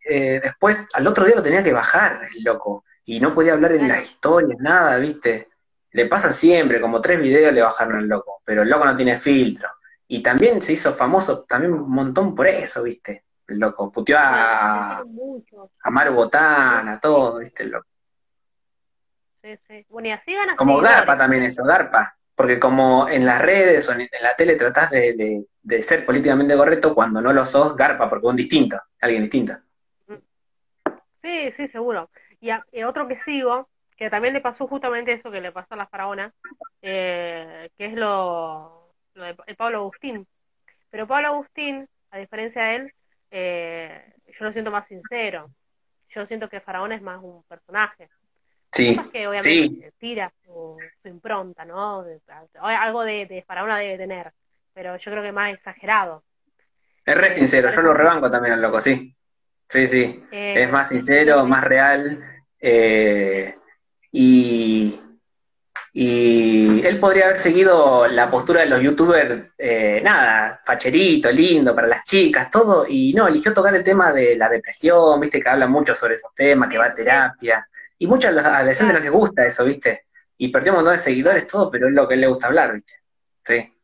eh, 0.07 0.39
después 0.41 0.85
al 0.93 1.07
otro 1.07 1.25
día 1.25 1.35
lo 1.35 1.43
tenía 1.43 1.63
que 1.63 1.73
bajar, 1.73 2.21
el 2.33 2.43
loco, 2.43 2.85
y 3.03 3.19
no 3.19 3.33
podía 3.33 3.53
hablar 3.53 3.73
en 3.73 3.87
las 3.87 4.03
historias, 4.03 4.57
nada, 4.59 4.97
¿viste? 4.97 5.49
Le 5.91 6.05
pasa 6.05 6.31
siempre, 6.31 6.79
como 6.79 7.01
tres 7.01 7.19
videos 7.19 7.53
le 7.53 7.61
bajaron 7.61 7.97
al 7.97 8.07
loco, 8.07 8.41
pero 8.45 8.61
el 8.61 8.69
loco 8.69 8.85
no 8.85 8.95
tiene 8.95 9.17
filtro. 9.17 9.67
Y 10.13 10.21
también 10.21 10.61
se 10.61 10.73
hizo 10.73 10.93
famoso 10.93 11.45
también 11.45 11.71
un 11.71 11.89
montón 11.89 12.35
por 12.35 12.45
eso, 12.45 12.83
¿viste? 12.83 13.23
El 13.47 13.59
loco 13.59 13.89
puteó 13.89 14.17
a, 14.19 14.99
a 14.99 15.89
Maru 15.89 16.13
Botana, 16.13 16.99
todo, 16.99 17.39
¿viste? 17.39 17.63
El 17.63 17.69
loco. 17.71 17.87
Sí, 19.41 19.57
sí. 19.69 19.85
Bueno, 19.87 20.09
y 20.09 20.11
así 20.11 20.33
ganas 20.33 20.57
Como 20.57 20.81
Garpa 20.81 21.15
también 21.15 21.43
eso, 21.43 21.63
Garpa. 21.63 22.17
Porque 22.35 22.59
como 22.59 23.07
en 23.07 23.25
las 23.25 23.41
redes 23.41 23.87
o 23.87 23.93
en 23.93 24.09
la 24.21 24.35
tele 24.35 24.57
tratás 24.57 24.91
de, 24.91 25.45
ser 25.81 26.05
políticamente 26.05 26.57
correcto, 26.57 26.93
cuando 26.93 27.21
no 27.21 27.31
lo 27.31 27.45
sos, 27.45 27.77
Garpa, 27.77 28.09
porque 28.09 28.27
un 28.27 28.35
distinto, 28.35 28.81
alguien 28.99 29.21
distinto. 29.21 29.53
Sí, 31.21 31.53
sí, 31.55 31.69
seguro. 31.69 32.09
Y, 32.41 32.51
otro 32.83 33.07
que 33.07 33.17
sigo, 33.23 33.69
que 33.95 34.09
también 34.09 34.33
le 34.33 34.41
pasó 34.41 34.67
justamente 34.67 35.13
eso 35.13 35.31
que 35.31 35.39
le 35.39 35.53
pasó 35.53 35.73
a 35.73 35.77
la 35.77 35.87
faraona, 35.87 36.33
eh, 36.81 37.69
que 37.77 37.85
es 37.85 37.93
lo, 37.93 38.80
de 39.15 39.55
Pablo 39.55 39.79
Agustín. 39.79 40.27
Pero 40.89 41.07
Pablo 41.07 41.29
Agustín, 41.29 41.87
a 42.11 42.17
diferencia 42.17 42.63
de 42.63 42.75
él, 42.75 42.93
eh, 43.31 44.13
yo 44.27 44.45
lo 44.45 44.51
siento 44.51 44.71
más 44.71 44.87
sincero. 44.87 45.49
Yo 46.09 46.25
siento 46.25 46.49
que 46.49 46.59
Faraón 46.59 46.91
es 46.91 47.01
más 47.01 47.21
un 47.21 47.43
personaje. 47.43 48.09
Sí, 48.71 48.97
que 49.11 49.27
obviamente 49.27 49.93
tira 49.97 50.31
su, 50.45 50.77
impronta, 51.03 51.65
¿no? 51.65 52.05
algo 52.61 53.03
de, 53.03 53.25
de 53.25 53.43
Faraona 53.43 53.77
debe 53.77 53.97
tener, 53.97 54.31
pero 54.73 54.95
yo 54.95 55.11
creo 55.11 55.23
que 55.23 55.31
más 55.33 55.53
exagerado. 55.53 56.23
Es 57.05 57.15
re 57.15 57.29
sincero, 57.31 57.69
yo 57.69 57.81
lo 57.81 57.93
rebanco 57.93 58.31
también 58.31 58.53
al 58.53 58.61
loco, 58.61 58.79
sí. 58.79 59.13
Sí, 59.67 59.87
sí. 59.87 60.23
Eh, 60.31 60.55
es 60.57 60.71
más 60.71 60.89
sincero, 60.89 61.45
más 61.45 61.63
real. 61.63 62.21
Eh, 62.59 63.55
y, 64.11 65.01
y 65.93 66.85
él 66.85 66.99
podría 66.99 67.25
haber 67.25 67.37
seguido 67.37 68.07
la 68.07 68.31
postura 68.31 68.61
de 68.61 68.67
los 68.67 68.81
youtubers, 68.81 69.51
eh, 69.57 69.99
nada, 70.01 70.61
facherito, 70.63 71.29
lindo, 71.31 71.75
para 71.75 71.87
las 71.87 72.03
chicas, 72.05 72.49
todo, 72.49 72.85
y 72.87 73.13
no, 73.13 73.27
eligió 73.27 73.53
tocar 73.53 73.75
el 73.75 73.83
tema 73.83 74.13
de 74.13 74.37
la 74.37 74.47
depresión, 74.47 75.19
viste, 75.19 75.41
que 75.41 75.49
habla 75.49 75.67
mucho 75.67 75.93
sobre 75.93 76.13
esos 76.13 76.33
temas, 76.33 76.69
que 76.69 76.77
va 76.77 76.85
a 76.85 76.95
terapia, 76.95 77.67
y 77.97 78.07
muchos 78.07 78.29
a 78.29 78.31
los 78.31 78.45
adolescentes 78.45 78.95
no 78.95 79.01
les 79.01 79.11
gusta 79.11 79.45
eso, 79.45 79.65
viste, 79.65 80.05
y 80.37 80.47
perdió 80.47 80.71
un 80.71 80.77
montón 80.77 80.93
de 80.93 80.99
seguidores, 80.99 81.45
todo, 81.45 81.69
pero 81.69 81.89
es 81.89 81.93
lo 81.93 82.07
que 82.07 82.13
él 82.13 82.21
le 82.21 82.27
gusta 82.27 82.47
hablar, 82.47 82.73
viste. 82.73 82.93
Sí. 83.43 83.77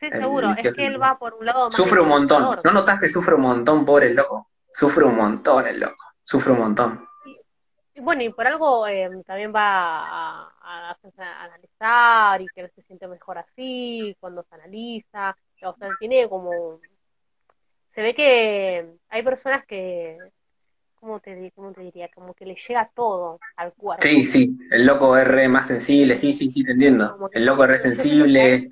Sí, 0.00 0.08
seguro, 0.10 0.50
es 0.58 0.74
que 0.74 0.86
él 0.86 1.00
va 1.00 1.16
por 1.16 1.34
un 1.34 1.46
lado. 1.46 1.70
Sufre 1.70 2.00
un 2.00 2.08
montón, 2.08 2.58
¿no 2.64 2.72
notas 2.72 2.98
que 2.98 3.08
sufre 3.08 3.36
un 3.36 3.42
montón, 3.42 3.84
pobre 3.84 4.08
el 4.08 4.16
loco? 4.16 4.50
Sufre 4.72 5.04
un 5.04 5.14
montón 5.14 5.64
el 5.68 5.78
loco, 5.78 6.06
sufre 6.24 6.52
un 6.54 6.58
montón. 6.58 7.06
Bueno, 8.02 8.22
y 8.22 8.30
por 8.30 8.46
algo 8.46 8.86
eh, 8.86 9.08
también 9.26 9.52
va 9.54 10.48
a, 10.60 10.96
analizar 11.40 12.42
y 12.42 12.46
que 12.54 12.68
se 12.68 12.82
siente 12.82 13.06
mejor 13.06 13.38
así, 13.38 14.16
cuando 14.20 14.42
se 14.42 14.54
analiza, 14.54 15.36
o 15.64 15.76
sea, 15.76 15.88
tiene 15.98 16.28
como... 16.28 16.80
Se 17.94 18.02
ve 18.02 18.14
que 18.14 18.86
hay 19.08 19.22
personas 19.22 19.66
que, 19.66 20.16
¿cómo 20.94 21.20
te, 21.20 21.52
cómo 21.54 21.72
te 21.72 21.82
diría? 21.82 22.08
Como 22.14 22.34
que 22.34 22.46
le 22.46 22.56
llega 22.56 22.90
todo 22.94 23.38
al 23.56 23.72
cuerpo. 23.74 24.02
Sí, 24.02 24.24
sí, 24.24 24.58
el 24.70 24.86
loco 24.86 25.16
es 25.16 25.28
re 25.28 25.48
más 25.48 25.66
sensible, 25.66 26.16
sí, 26.16 26.32
sí, 26.32 26.48
sí, 26.48 26.64
te 26.64 26.72
entiendo. 26.72 27.30
El 27.32 27.44
loco 27.44 27.64
es 27.64 27.70
re 27.70 27.78
sensible 27.78 28.68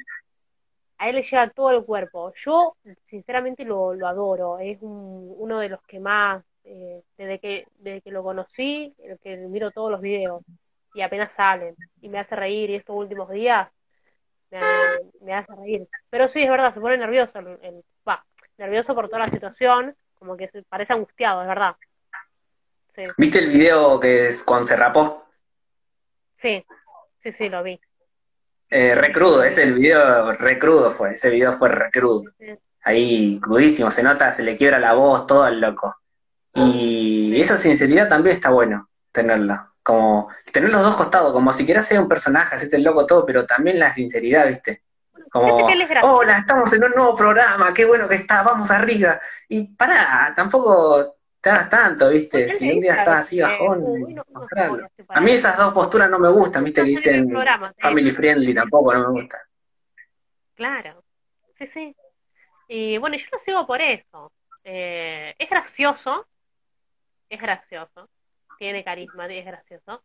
a 1.00 1.08
él 1.08 1.16
le 1.16 1.22
llega 1.22 1.48
todo 1.48 1.70
el 1.70 1.82
cuerpo. 1.82 2.32
Yo, 2.44 2.76
sinceramente, 3.08 3.64
lo, 3.64 3.94
lo 3.94 4.06
adoro. 4.06 4.58
Es 4.58 4.78
uno 4.82 5.58
de 5.58 5.70
los 5.70 5.80
que 5.84 5.98
más, 5.98 6.44
eh, 6.72 7.02
desde, 7.18 7.40
que, 7.40 7.66
desde 7.78 8.00
que 8.00 8.12
lo 8.12 8.22
conocí, 8.22 8.94
el 9.02 9.18
que 9.18 9.36
miro 9.36 9.72
todos 9.72 9.90
los 9.90 10.00
videos 10.00 10.42
y 10.94 11.02
apenas 11.02 11.32
salen 11.36 11.74
y 12.00 12.08
me 12.08 12.20
hace 12.20 12.36
reír. 12.36 12.70
Y 12.70 12.76
estos 12.76 12.94
últimos 12.94 13.28
días 13.30 13.68
me, 15.20 15.34
hace 15.34 15.52
reír. 15.56 15.88
Pero 16.10 16.28
sí, 16.28 16.42
es 16.42 16.48
verdad, 16.50 16.72
se 16.72 16.80
pone 16.80 16.96
nervioso. 16.96 17.40
El, 17.40 17.84
va, 18.08 18.24
nervioso 18.56 18.94
por 18.94 19.08
toda 19.08 19.26
la 19.26 19.30
situación, 19.30 19.96
como 20.14 20.36
que 20.36 20.48
se 20.48 20.62
parece 20.62 20.92
angustiado, 20.92 21.42
es 21.42 21.48
verdad. 21.48 21.74
¿Viste 23.16 23.38
el 23.38 23.48
video 23.48 23.98
que 23.98 24.28
es 24.28 24.44
cuando 24.44 24.68
se 24.68 24.76
rapó? 24.76 25.24
Sí, 26.40 26.64
sí, 27.22 27.32
sí, 27.32 27.48
lo 27.48 27.64
vi. 27.64 27.80
Eh, 28.68 28.94
re 28.94 29.10
crudo, 29.10 29.42
ese 29.42 29.64
el 29.64 29.74
video 29.74 30.32
re 30.34 30.56
crudo 30.56 30.92
fue, 30.92 31.14
ese 31.14 31.30
video 31.30 31.52
fue 31.52 31.68
re 31.70 31.90
crudo. 31.90 32.30
Ahí 32.82 33.40
crudísimo, 33.40 33.90
se 33.90 34.04
nota, 34.04 34.30
se 34.30 34.44
le 34.44 34.56
quiebra 34.56 34.78
la 34.78 34.94
voz, 34.94 35.26
todo 35.26 35.42
al 35.42 35.60
loco. 35.60 35.96
Y 36.54 37.40
esa 37.40 37.56
sinceridad 37.56 38.08
también 38.08 38.36
está 38.36 38.50
bueno 38.50 38.88
tenerla. 39.12 39.72
Como 39.82 40.28
tener 40.52 40.70
los 40.70 40.82
dos 40.82 40.96
costados, 40.96 41.32
como 41.32 41.52
si 41.52 41.64
quieras 41.64 41.86
ser 41.86 42.00
un 42.00 42.08
personaje, 42.08 42.54
hacerte 42.54 42.76
el 42.76 42.84
loco 42.84 43.06
todo, 43.06 43.24
pero 43.24 43.46
también 43.46 43.78
la 43.78 43.92
sinceridad, 43.92 44.46
¿viste? 44.46 44.82
Como, 45.30 45.68
hola, 46.02 46.38
estamos 46.38 46.72
en 46.72 46.84
un 46.84 46.90
nuevo 46.90 47.14
programa, 47.14 47.72
qué 47.72 47.84
bueno 47.84 48.08
que 48.08 48.16
está, 48.16 48.42
vamos 48.42 48.70
arriba. 48.70 49.20
Y 49.48 49.68
pará, 49.74 50.32
tampoco 50.34 51.18
te 51.40 51.50
hagas 51.50 51.70
tanto, 51.70 52.08
¿viste? 52.10 52.48
Si 52.48 52.70
un 52.70 52.80
día 52.80 52.94
estás 52.94 53.20
así 53.20 53.40
bajón, 53.40 53.84
A 55.08 55.20
mí 55.20 55.30
esas 55.30 55.56
dos 55.56 55.72
posturas 55.72 56.10
no 56.10 56.18
me 56.18 56.30
gustan, 56.30 56.64
¿viste? 56.64 56.82
Que 56.82 56.88
dicen 56.88 57.32
family 57.78 58.10
friendly 58.10 58.54
tampoco 58.54 58.92
no 58.92 59.00
me 59.08 59.20
gusta. 59.20 59.40
Claro, 60.54 61.02
sí, 61.58 61.66
sí. 61.72 61.96
Y 62.68 62.98
bueno, 62.98 63.16
yo 63.16 63.24
lo 63.32 63.38
sigo 63.38 63.66
por 63.66 63.80
eso. 63.80 64.32
Eh, 64.64 65.34
es 65.38 65.48
gracioso, 65.48 66.26
es 67.30 67.40
gracioso, 67.40 68.08
tiene 68.58 68.84
carisma, 68.84 69.26
es 69.26 69.46
gracioso, 69.46 70.02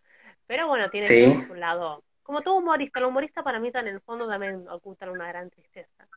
pero 0.48 0.67
bueno, 0.67 0.89
tiene 0.89 1.46
un 1.50 1.60
lado. 1.60 2.03
Como 2.24 2.41
todo 2.41 2.55
humorista, 2.55 3.00
el 3.00 3.05
humorista 3.05 3.44
para 3.44 3.60
mí 3.60 3.70
en 3.74 3.88
el 3.88 4.01
fondo 4.01 4.27
también 4.27 4.65
ocultan 4.70 5.10
una 5.10 5.27
gran 5.27 5.50
tristeza. 5.50 6.08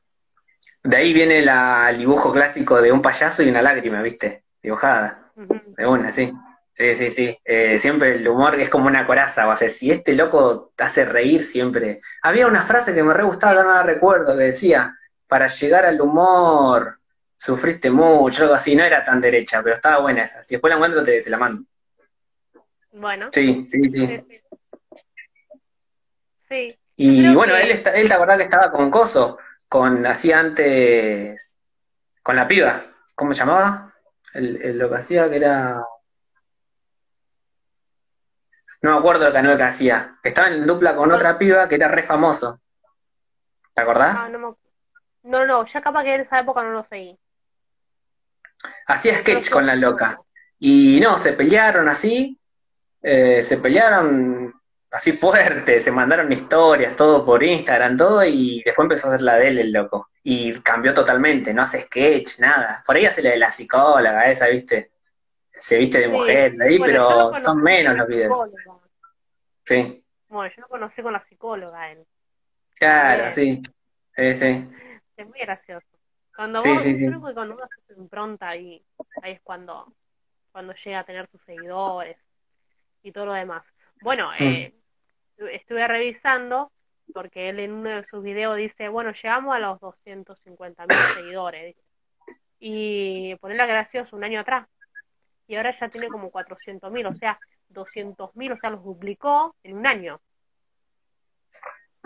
De 0.83 0.97
ahí 0.97 1.13
viene 1.13 1.39
el 1.41 1.99
dibujo 1.99 2.33
clásico 2.33 2.81
de 2.81 2.93
un 2.93 3.03
payaso 3.03 3.43
y 3.43 3.49
una 3.49 3.63
lágrima, 3.63 4.01
¿viste? 4.03 4.45
dibujada, 4.63 5.33
de 5.35 5.87
una, 5.87 6.13
sí. 6.13 6.33
Sí, 6.73 6.95
sí, 6.95 7.11
sí. 7.11 7.37
Eh, 7.45 7.77
siempre 7.77 8.15
el 8.15 8.29
humor 8.29 8.55
es 8.55 8.71
como 8.71 8.87
una 8.87 9.05
coraza, 9.05 9.49
o 9.49 9.57
sea, 9.57 9.69
si 9.69 9.91
este 9.91 10.15
loco 10.15 10.73
te 10.77 10.85
hace 10.85 11.05
reír 11.05 11.43
siempre. 11.43 12.01
Había 12.23 12.47
una 12.47 12.63
frase 12.63 12.95
que 12.95 13.03
me 13.03 13.15
re 13.15 13.25
gustaba, 13.25 13.65
no 13.65 13.75
la 13.75 13.83
recuerdo, 13.83 14.37
que 14.37 14.45
decía, 14.45 14.95
para 15.27 15.49
llegar 15.49 15.85
al 15.85 16.01
humor 16.01 16.98
sufriste 17.39 17.91
mucho, 17.91 18.43
algo 18.43 18.55
así, 18.55 18.75
no 18.75 18.83
era 18.83 19.05
tan 19.05 19.21
derecha, 19.21 19.63
pero 19.63 19.77
estaba 19.77 20.01
buena 20.01 20.25
esa. 20.25 20.43
Si 20.43 20.55
después 20.55 20.71
la 20.71 20.77
encuentro, 20.77 21.05
te, 21.05 21.23
te 21.23 21.31
la 21.31 21.39
mando. 21.39 21.63
Bueno. 22.93 23.29
Sí, 23.33 23.65
sí, 23.69 23.85
sí. 23.85 24.27
Sí. 26.49 26.79
Y 26.97 27.35
bueno, 27.35 27.55
él, 27.57 27.71
está, 27.71 27.93
él 27.93 28.09
la 28.09 28.19
verdad 28.19 28.37
que 28.39 28.45
estaba 28.45 28.73
con 28.73 28.91
Coso, 28.91 29.39
con, 29.69 30.05
hacía 30.05 30.41
antes, 30.41 31.59
con 32.23 32.35
la 32.35 32.49
piba, 32.49 32.87
¿cómo 33.15 33.33
se 33.33 33.41
llamaba? 33.41 33.95
el, 34.35 34.79
lo 34.79 34.89
que 34.89 34.97
hacía 34.97 35.31
que 35.31 35.37
era. 35.37 35.85
No 38.81 38.93
me 38.93 38.99
acuerdo 38.99 39.27
el 39.27 39.33
canal 39.33 39.57
que 39.57 39.63
hacía. 39.63 40.19
Que 40.23 40.31
estaba 40.31 40.49
en 40.49 40.67
dupla 40.67 40.95
con 40.97 41.11
otra 41.13 41.39
piba 41.39 41.69
que 41.69 41.77
era 41.77 41.89
re 41.89 42.03
famoso. 42.03 42.61
¿Te 43.75 43.83
acordás? 43.83 44.19
Ah, 44.21 44.29
no, 44.29 44.59
no, 45.23 45.47
no, 45.47 45.67
ya 45.67 45.81
capaz 45.81 46.05
que 46.05 46.15
en 46.15 46.21
esa 46.23 46.41
época 46.41 46.63
no 46.63 46.71
lo 46.71 46.87
seguí. 46.89 47.19
Hacía 48.87 49.19
sketch 49.19 49.51
con 49.51 49.67
la 49.67 49.77
loca. 49.77 50.21
Y 50.59 50.99
no, 51.01 51.19
se 51.19 51.33
pelearon 51.33 51.89
así. 51.89 52.39
Eh, 53.03 53.43
se 53.43 53.59
pelearon 53.59 54.53
así 54.91 55.13
fuerte, 55.13 55.81
se 55.81 55.93
mandaron 55.93 56.33
historias, 56.33 56.97
todo 56.97 57.25
por 57.25 57.43
Instagram, 57.43 57.97
todo, 57.97 58.25
y 58.25 58.63
después 58.65 58.85
empezó 58.85 59.07
a 59.09 59.15
hacer 59.15 59.23
la 59.23 59.37
de 59.37 59.49
él, 59.49 59.59
el 59.59 59.73
loco. 59.73 60.11
Y 60.23 60.59
cambió 60.61 60.95
totalmente, 60.95 61.55
no 61.55 61.63
hace 61.63 61.83
sketch, 61.83 62.39
nada. 62.39 62.83
Por 62.87 62.97
ahí 62.97 63.07
hace 63.07 63.23
la 63.23 63.31
de 63.31 63.39
la 63.39 63.51
psicóloga 63.51 64.31
esa, 64.31 64.49
¿viste? 64.49 64.91
Se 65.53 65.77
viste 65.77 65.99
de 65.99 66.09
mujer, 66.09 66.55
ahí, 66.63 66.79
pero 66.79 67.33
son 67.35 67.63
menos 67.63 67.97
los 67.97 68.07
videos. 68.07 68.39
Sí. 69.65 70.05
Bueno, 70.29 70.53
yo 70.55 70.63
lo 70.63 70.69
conocí 70.69 71.03
con 71.03 71.13
la 71.13 71.25
psicóloga 71.29 71.91
él. 71.91 72.07
Claro, 72.79 73.31
sí. 73.31 73.63
Sí, 74.15 74.35
sí. 74.35 74.71
Es 75.17 75.27
muy 75.27 75.39
gracioso. 75.41 75.87
Cuando 76.39 76.61
vos, 76.61 76.83
sí, 76.83 76.95
sí. 76.95 77.11
cuando 77.11 77.55
uno 77.55 77.65
hace 77.65 77.93
su 77.93 78.01
impronta 78.01 78.51
ahí, 78.51 78.81
ahí 79.23 79.33
es 79.33 79.41
cuando, 79.41 79.93
cuando 80.53 80.73
llega 80.73 81.01
a 81.01 81.05
tener 81.05 81.29
sus 81.33 81.43
seguidores 81.43 82.17
y 83.03 83.11
todo 83.11 83.27
lo 83.27 83.33
demás. 83.33 83.65
Bueno, 84.03 84.31
mm. 84.39 84.45
eh, 84.45 84.75
estuve 85.51 85.89
revisando, 85.89 86.71
porque 87.13 87.49
él 87.49 87.59
en 87.59 87.73
uno 87.73 87.91
de 87.91 88.07
sus 88.07 88.23
videos 88.23 88.57
dice, 88.57 88.89
bueno, 88.89 89.13
llegamos 89.21 89.57
a 89.57 89.59
los 89.59 89.81
250 89.81 90.87
mil 90.87 90.97
seguidores. 91.17 91.75
Y 92.61 93.35
ponerla 93.41 93.67
gracioso 93.67 94.15
un 94.15 94.23
año 94.23 94.39
atrás. 94.39 94.69
Y 95.49 95.57
ahora 95.57 95.77
ya 95.81 95.89
tiene 95.89 96.07
como 96.07 96.31
400 96.31 96.93
mil, 96.93 97.07
o 97.07 97.17
sea, 97.17 97.37
200 97.71 98.37
mil, 98.37 98.53
o 98.53 98.59
sea, 98.59 98.71
los 98.71 98.85
duplicó 98.85 99.57
en 99.65 99.77
un 99.77 99.89
año. 99.89 100.21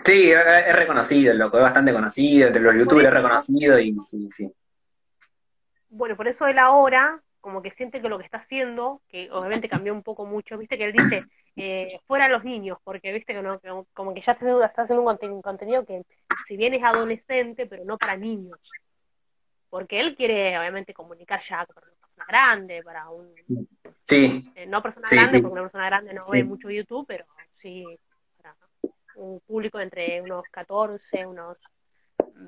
Sí, 0.03 0.31
es 0.31 0.75
reconocido, 0.75 1.31
el 1.31 1.39
loco, 1.39 1.57
es 1.57 1.63
bastante 1.63 1.93
conocido, 1.93 2.47
entre 2.47 2.61
los 2.61 2.75
youtubers 2.75 3.07
es 3.07 3.13
reconocido 3.13 3.79
y 3.79 3.97
sí, 3.99 4.29
sí. 4.29 4.51
Bueno, 5.89 6.17
por 6.17 6.27
eso 6.27 6.47
él 6.47 6.57
ahora 6.57 7.21
como 7.43 7.61
que 7.61 7.71
siente 7.71 8.01
que 8.01 8.07
lo 8.07 8.17
que 8.17 8.23
está 8.23 8.37
haciendo, 8.37 9.01
que 9.09 9.29
obviamente 9.29 9.67
cambió 9.67 9.93
un 9.93 10.01
poco 10.01 10.25
mucho, 10.25 10.57
viste 10.57 10.77
que 10.77 10.85
él 10.85 10.93
dice, 10.93 11.23
eh, 11.57 11.99
fuera 12.07 12.29
los 12.29 12.45
niños, 12.45 12.77
porque 12.85 13.11
viste 13.11 13.33
que 13.33 13.41
no, 13.41 13.59
como 13.93 14.13
que 14.13 14.21
ya 14.21 14.31
está, 14.31 14.65
está 14.65 14.83
haciendo 14.83 15.03
un, 15.03 15.41
contenido 15.41 15.85
que 15.85 16.03
si 16.47 16.55
bien 16.55 16.73
es 16.73 16.81
adolescente, 16.81 17.65
pero 17.65 17.83
no 17.83 17.97
para 17.97 18.15
niños. 18.15 18.57
Porque 19.69 19.99
él 19.99 20.15
quiere 20.15 20.57
obviamente 20.57 20.93
comunicar 20.93 21.41
ya 21.49 21.65
para 21.65 21.81
una 21.81 21.97
persona 21.97 22.25
grande, 22.27 22.81
para 22.81 23.09
un... 23.09 23.33
Sí. 24.03 24.49
Eh, 24.55 24.65
no 24.65 24.81
persona 24.81 25.07
grande, 25.11 25.41
porque 25.41 25.53
una 25.53 25.63
persona 25.63 25.85
grande 25.87 26.13
no 26.13 26.21
ve 26.31 26.45
mucho 26.45 26.69
YouTube, 26.69 27.05
pero 27.05 27.25
sí 27.61 27.85
un 29.23 29.39
público 29.41 29.79
entre 29.79 30.21
unos 30.21 30.43
14, 30.51 31.25
unos 31.25 31.57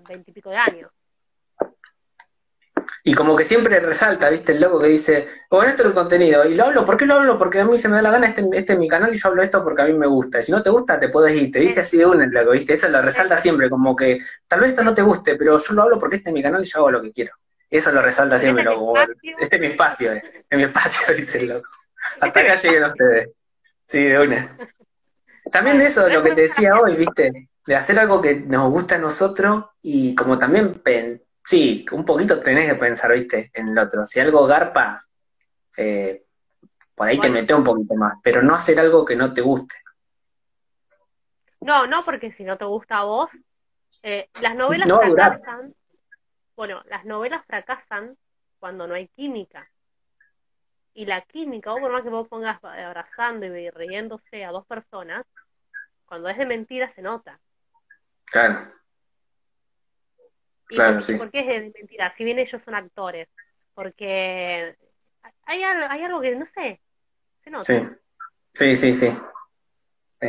20 0.08 0.32
y 0.32 0.34
pico 0.34 0.50
de 0.50 0.58
años. 0.58 0.92
Y 3.04 3.14
como 3.14 3.36
que 3.36 3.44
siempre 3.44 3.80
resalta, 3.80 4.30
¿viste? 4.30 4.52
El 4.52 4.62
loco 4.62 4.80
que 4.80 4.88
dice, 4.88 5.28
bueno, 5.50 5.70
esto 5.70 5.84
es 5.84 5.90
el 5.90 5.94
contenido. 5.94 6.44
Y 6.46 6.56
lo 6.56 6.66
hablo, 6.66 6.86
¿por 6.86 6.98
qué 6.98 7.06
lo 7.06 7.16
hablo? 7.16 7.38
Porque 7.38 7.60
a 7.60 7.66
mí 7.66 7.78
se 7.78 7.88
me 7.88 7.96
da 7.96 8.02
la 8.02 8.12
gana, 8.12 8.28
este, 8.28 8.44
este 8.54 8.74
es 8.74 8.80
mi 8.80 8.88
canal 8.88 9.14
y 9.14 9.18
yo 9.18 9.30
hablo 9.30 9.44
esto 9.44 9.64
porque 9.64 9.84
a 9.84 9.86
mí 9.86 9.94
me 9.94 10.08
gusta. 10.08 10.40
Y 10.40 10.44
si 10.44 10.52
no 10.52 10.62
te 10.62 10.72
gusta, 10.72 11.00
te 11.00 11.10
puedes 11.10 11.36
ir. 11.36 11.52
Te 11.52 11.60
dice 11.60 11.82
así 11.82 11.98
de 11.98 12.06
una 12.06 12.24
el 12.24 12.32
loco, 12.32 12.52
¿viste? 12.52 12.74
Eso 12.74 12.90
lo 12.90 13.02
resalta 13.02 13.38
siempre, 13.38 13.70
como 13.70 13.96
que 13.96 14.18
tal 14.48 14.60
vez 14.60 14.72
esto 14.72 14.84
no 14.84 14.94
te 14.94 15.04
guste, 15.04 15.36
pero 15.36 15.58
yo 15.58 15.74
lo 15.74 15.84
hablo 15.84 16.00
porque 16.00 16.18
este 16.18 16.30
es 16.30 16.34
mi 16.34 16.42
canal 16.42 16.64
y 16.64 16.66
yo 16.66 16.80
hago 16.80 16.92
lo 16.92 17.02
que 17.02 17.12
quiero. 17.12 17.34
Eso 17.70 17.92
lo 17.92 18.02
resalta 18.02 18.40
siempre, 18.40 18.64
este 18.64 18.76
loco. 18.76 18.94
Este 19.40 19.56
es 19.56 19.62
mi 19.62 19.68
espacio, 19.68 20.14
eh. 20.14 20.46
Es 20.50 20.58
mi 20.58 20.64
espacio, 20.64 21.14
dice 21.16 21.40
el 21.40 21.48
loco. 21.50 21.70
Hasta 22.20 22.40
acá 22.40 22.56
lleguen 22.56 22.84
ustedes. 22.86 23.30
Sí, 23.86 24.04
de 24.04 24.20
una. 24.20 24.58
También 25.52 25.78
de 25.78 25.86
eso, 25.86 26.10
lo 26.10 26.24
que 26.24 26.32
te 26.32 26.42
decía 26.42 26.80
hoy, 26.80 26.96
¿viste? 26.96 27.50
De 27.66 27.76
hacer 27.76 28.00
algo 28.00 28.22
que 28.22 28.36
nos 28.36 28.70
gusta 28.70 28.96
a 28.96 29.00
nosotros 29.00 29.66
y 29.82 30.16
como 30.16 30.38
también 30.38 30.82
sí, 31.44 31.86
un 31.92 32.04
poquito 32.04 32.40
tenés 32.40 32.72
que 32.72 32.80
pensar, 32.80 33.12
viste, 33.12 33.52
en 33.54 33.70
el 33.70 33.78
otro. 33.78 34.06
Si 34.06 34.20
algo 34.20 34.46
garpa, 34.46 35.02
eh, 35.78 36.26
por 36.94 37.08
ahí 37.08 37.20
te 37.20 37.30
mete 37.30 37.54
un 37.54 37.64
poquito 37.64 37.96
más, 37.96 38.16
pero 38.24 38.42
no 38.42 38.56
hacer 38.56 38.80
algo 38.80 39.06
que 39.06 39.16
no 39.16 39.34
te 39.34 39.42
guste. 39.42 39.76
No, 41.62 41.88
no, 41.88 42.02
porque 42.02 42.32
si 42.34 42.44
no 42.44 42.58
te 42.58 42.66
gusta 42.66 43.00
a 43.00 43.04
vos, 43.04 43.30
eh, 44.04 44.30
las 44.42 44.58
novelas 44.58 44.88
fracasan. 44.88 45.74
Bueno, 46.56 46.82
las 46.86 47.06
novelas 47.06 47.44
fracasan 47.46 48.18
cuando 48.60 48.88
no 48.88 48.94
hay 48.94 49.08
química. 49.10 49.70
Y 50.96 51.06
la 51.06 51.22
química, 51.22 51.74
o 51.74 51.80
por 51.80 51.92
más 51.92 52.04
que 52.04 52.10
vos 52.10 52.28
pongas 52.30 52.58
abrazando 52.64 53.46
y 53.46 53.70
riéndose 53.70 54.46
a 54.46 54.52
dos 54.52 54.66
personas, 54.66 55.26
cuando 56.06 56.30
es 56.30 56.38
de 56.38 56.46
mentira 56.46 56.92
se 56.96 57.02
nota. 57.02 57.38
Claro. 58.26 58.72
Claro, 60.68 61.02
sí. 61.02 61.16
¿Por 61.16 61.30
qué 61.32 61.42
es 61.42 61.48
de 61.48 61.74
mentira? 61.78 62.14
Si 62.18 62.24
bien 62.24 62.40
ellos 62.40 62.62
son 62.64 62.76
actores. 62.76 63.28
Porque 63.74 64.74
hay, 65.46 65.64
hay 65.64 66.04
algo 66.04 66.22
que, 66.22 66.36
no 66.36 66.48
sé, 66.56 66.80
se 67.44 67.50
nota. 67.50 67.66
Sí, 67.66 67.84
sí, 68.54 68.76
sí, 68.78 68.94
sí. 68.94 69.18
sí. 70.12 70.28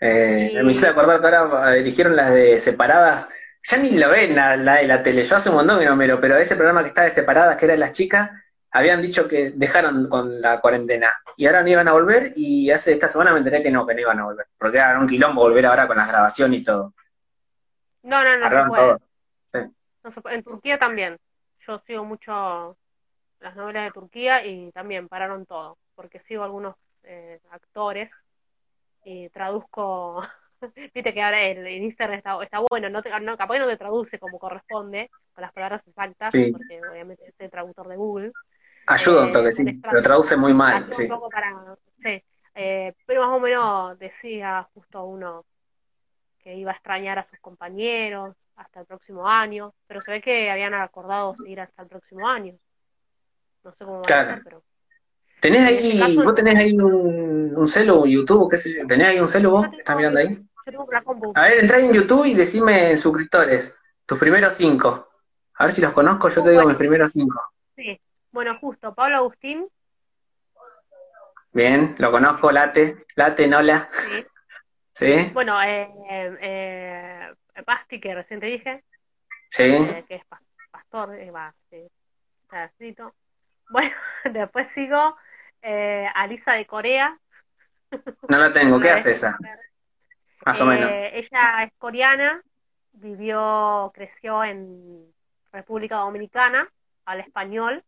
Eh, 0.00 0.60
Me 0.62 0.70
hice 0.70 0.86
acordar 0.86 1.20
que 1.22 1.26
ahora 1.28 1.70
dirigieron 1.70 2.12
eh, 2.12 2.16
las 2.16 2.34
de 2.34 2.58
separadas. 2.58 3.30
Ya 3.62 3.78
ni 3.78 3.92
lo 3.92 4.10
ven 4.10 4.36
la, 4.36 4.56
la 4.58 4.74
de 4.74 4.86
la 4.86 5.02
tele. 5.02 5.22
Yo 5.24 5.36
hace 5.36 5.48
un 5.48 5.56
montón 5.56 5.80
que 5.80 5.86
no 5.86 5.96
miro, 5.96 6.20
pero 6.20 6.36
ese 6.36 6.56
programa 6.56 6.82
que 6.82 6.88
está 6.88 7.04
de 7.04 7.10
separadas, 7.10 7.56
que 7.56 7.64
era 7.64 7.72
de 7.72 7.78
las 7.78 7.92
chicas, 7.92 8.30
habían 8.74 9.00
dicho 9.00 9.28
que 9.28 9.52
dejaron 9.52 10.08
con 10.08 10.40
la 10.40 10.60
cuarentena 10.60 11.08
y 11.36 11.46
ahora 11.46 11.62
no 11.62 11.68
iban 11.68 11.86
a 11.86 11.92
volver 11.92 12.32
y 12.34 12.70
hace 12.72 12.92
esta 12.92 13.06
semana 13.06 13.32
me 13.32 13.38
enteré 13.38 13.62
que 13.62 13.70
no, 13.70 13.86
que 13.86 13.94
no 13.94 14.00
iban 14.00 14.18
a 14.18 14.24
volver, 14.24 14.46
porque 14.58 14.78
era 14.78 14.98
un 14.98 15.06
quilombo 15.06 15.42
volver 15.42 15.64
ahora 15.64 15.86
con 15.86 15.96
la 15.96 16.06
grabación 16.06 16.52
y 16.54 16.62
todo. 16.62 16.92
No, 18.02 18.22
no, 18.24 18.36
no 18.36 18.48
se 18.48 18.68
puede. 18.68 18.96
Sí. 19.44 19.58
En 20.30 20.42
Turquía 20.42 20.78
también. 20.78 21.18
Yo 21.66 21.80
sigo 21.86 22.04
mucho 22.04 22.76
las 23.38 23.54
novelas 23.54 23.84
de 23.84 23.92
Turquía 23.92 24.44
y 24.44 24.72
también 24.72 25.08
pararon 25.08 25.46
todo, 25.46 25.78
porque 25.94 26.18
sigo 26.26 26.42
algunos 26.42 26.74
eh, 27.04 27.40
actores 27.50 28.10
y 29.04 29.28
traduzco, 29.28 30.26
viste 30.94 31.14
que 31.14 31.22
ahora 31.22 31.42
el, 31.42 31.66
Instagram 31.68 32.18
está, 32.18 32.42
está 32.42 32.58
bueno, 32.68 32.90
no, 32.90 33.02
te, 33.02 33.10
no 33.20 33.36
capaz 33.36 33.58
no 33.58 33.68
te 33.68 33.76
traduce 33.76 34.18
como 34.18 34.40
corresponde, 34.40 35.10
con 35.32 35.42
las 35.42 35.52
palabras 35.52 35.86
exactas, 35.86 36.34
porque 36.34 36.80
obviamente 36.90 37.24
es 37.28 37.34
el 37.38 37.50
traductor 37.50 37.86
de 37.86 37.96
Google. 37.96 38.32
Ayuda 38.86 39.22
un 39.22 39.28
eh, 39.28 39.32
toque, 39.32 39.52
sí, 39.52 39.80
lo 39.92 40.02
traduce 40.02 40.36
muy 40.36 40.52
mal, 40.52 40.86
sí. 40.92 41.08
sí. 42.02 42.22
Eh, 42.54 42.94
pero 43.06 43.26
más 43.26 43.36
o 43.36 43.40
menos 43.40 43.98
decía 43.98 44.68
justo 44.74 45.04
uno 45.04 45.44
que 46.38 46.54
iba 46.54 46.70
a 46.70 46.74
extrañar 46.74 47.18
a 47.18 47.26
sus 47.28 47.40
compañeros 47.40 48.36
hasta 48.56 48.80
el 48.80 48.86
próximo 48.86 49.26
año, 49.26 49.74
pero 49.86 50.00
se 50.02 50.12
ve 50.12 50.20
que 50.20 50.50
habían 50.50 50.74
acordado 50.74 51.34
ir 51.46 51.60
hasta 51.60 51.82
el 51.82 51.88
próximo 51.88 52.28
año. 52.28 52.54
No 53.64 53.72
sé 53.72 53.84
cómo 53.84 53.94
va 53.96 54.00
a 54.02 54.04
ser, 54.04 54.40
pero... 54.44 54.62
¿Tenés 55.40 55.66
ahí, 55.66 56.16
vos 56.16 56.34
tenés 56.34 56.56
ahí 56.56 56.72
un, 56.74 57.54
un 57.56 57.68
celu, 57.68 58.06
YouTube, 58.06 58.50
qué 58.50 58.56
sé 58.56 58.72
yo, 58.72 58.86
tenés 58.86 59.08
ahí 59.08 59.20
un 59.20 59.28
celu 59.28 59.50
vos? 59.50 59.66
¿Estás 59.76 59.96
mirando 59.96 60.20
ahí? 60.20 60.46
A 61.34 61.42
ver, 61.42 61.58
entrá 61.58 61.78
en 61.78 61.92
YouTube 61.92 62.24
y 62.26 62.34
decime 62.34 62.96
suscriptores, 62.96 63.76
tus 64.06 64.18
primeros 64.18 64.54
cinco. 64.54 65.08
A 65.56 65.64
ver 65.64 65.72
si 65.72 65.82
los 65.82 65.92
conozco, 65.92 66.28
yo 66.28 66.42
te 66.42 66.50
digo 66.50 66.64
mis 66.64 66.76
primeros 66.76 67.12
cinco. 67.12 67.40
Sí, 67.76 68.00
bueno, 68.34 68.58
justo, 68.58 68.92
Pablo 68.94 69.18
Agustín. 69.18 69.68
Bien, 71.52 71.94
lo 71.98 72.10
conozco, 72.10 72.50
Late, 72.50 72.96
Late, 73.14 73.46
Nola. 73.46 73.88
Sí. 73.92 74.26
¿Sí? 74.92 75.30
Bueno, 75.32 75.62
eh, 75.62 75.88
eh, 76.10 77.34
Pasti, 77.64 78.00
que 78.00 78.14
recién 78.14 78.40
te 78.40 78.46
dije. 78.46 78.84
Sí. 79.50 79.62
Eh, 79.62 80.04
que 80.08 80.16
es 80.16 80.24
pastor, 80.70 81.14
eh, 81.14 81.30
va, 81.30 81.54
está 81.70 82.64
escrito. 82.64 83.14
Bueno, 83.70 83.94
después 84.24 84.66
sigo 84.74 85.16
eh, 85.62 86.08
Alisa 86.14 86.52
de 86.52 86.66
Corea. 86.66 87.16
No 88.28 88.38
la 88.38 88.52
tengo, 88.52 88.80
¿qué 88.80 88.90
hace 88.90 89.12
esa? 89.12 89.38
Más 90.44 90.60
o 90.60 90.66
menos. 90.66 90.92
Ella 90.92 91.62
es 91.62 91.72
coreana, 91.78 92.42
vivió, 92.92 93.92
creció 93.94 94.42
en 94.42 95.14
República 95.52 95.98
Dominicana, 95.98 96.68
al 97.04 97.20
español, 97.20 97.84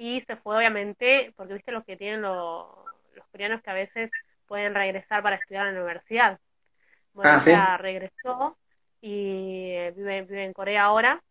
y 0.00 0.22
se 0.22 0.36
fue 0.36 0.56
obviamente, 0.56 1.30
porque 1.36 1.52
viste 1.52 1.72
lo 1.72 1.84
que 1.84 1.94
tienen 1.94 2.22
los, 2.22 2.66
los 3.14 3.26
coreanos 3.26 3.60
que 3.60 3.68
a 3.68 3.74
veces 3.74 4.10
pueden 4.46 4.74
regresar 4.74 5.22
para 5.22 5.36
estudiar 5.36 5.66
en 5.66 5.74
la 5.74 5.82
universidad. 5.82 6.40
Bueno, 7.12 7.32
ah, 7.32 7.38
ella 7.46 7.76
regresó 7.76 8.56
y 9.02 9.74
vive, 9.94 10.22
vive 10.22 10.44
en 10.46 10.54
Corea 10.54 10.84
ahora. 10.84 11.22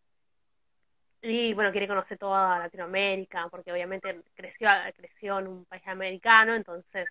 Y 1.24 1.52
bueno, 1.56 1.72
quiere 1.72 1.88
conocer 1.88 2.20
toda 2.20 2.60
Latinoamérica, 2.60 3.48
porque 3.50 3.72
obviamente 3.72 4.22
creció, 4.36 4.70
creció 4.96 5.40
en 5.40 5.48
un 5.48 5.66
país 5.66 5.82
americano, 5.88 6.54
entonces, 6.54 7.10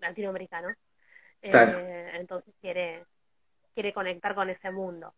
latinoamericano. 0.00 0.70
Eh, 1.40 2.10
entonces 2.14 2.52
quiere, 2.60 3.04
quiere 3.74 3.92
conectar 3.92 4.34
con 4.34 4.50
ese 4.50 4.72
mundo. 4.72 5.14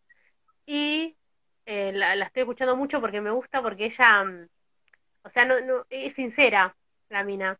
Y 0.67 1.15
eh, 1.65 1.93
la, 1.95 2.15
la, 2.15 2.25
estoy 2.25 2.41
escuchando 2.41 2.75
mucho 2.75 3.01
porque 3.01 3.21
me 3.21 3.31
gusta, 3.31 3.59
porque 3.63 3.85
ella, 3.87 4.23
mm, 4.23 4.47
o 5.23 5.29
sea, 5.29 5.45
no, 5.45 5.59
no, 5.61 5.85
es 5.89 6.15
sincera, 6.15 6.75
la 7.09 7.23
mina. 7.23 7.57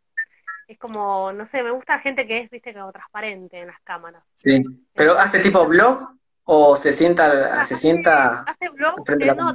Es 0.67 0.77
como, 0.77 1.31
no 1.33 1.49
sé, 1.49 1.63
me 1.63 1.71
gusta 1.71 1.99
gente 1.99 2.27
que 2.27 2.41
es, 2.41 2.49
viste, 2.49 2.73
como 2.73 2.91
transparente 2.91 3.59
en 3.59 3.67
las 3.67 3.79
cámaras. 3.81 4.23
Sí, 4.33 4.61
pero 4.93 5.17
¿hace 5.17 5.39
tipo 5.39 5.65
blog 5.65 5.99
o 6.43 6.75
se 6.75 6.93
sienta, 6.93 7.63
se 7.63 7.75
sienta... 7.75 8.41
Hace 8.41 8.69
blog, 8.69 9.03
eh, 9.07 9.35
no, 9.35 9.53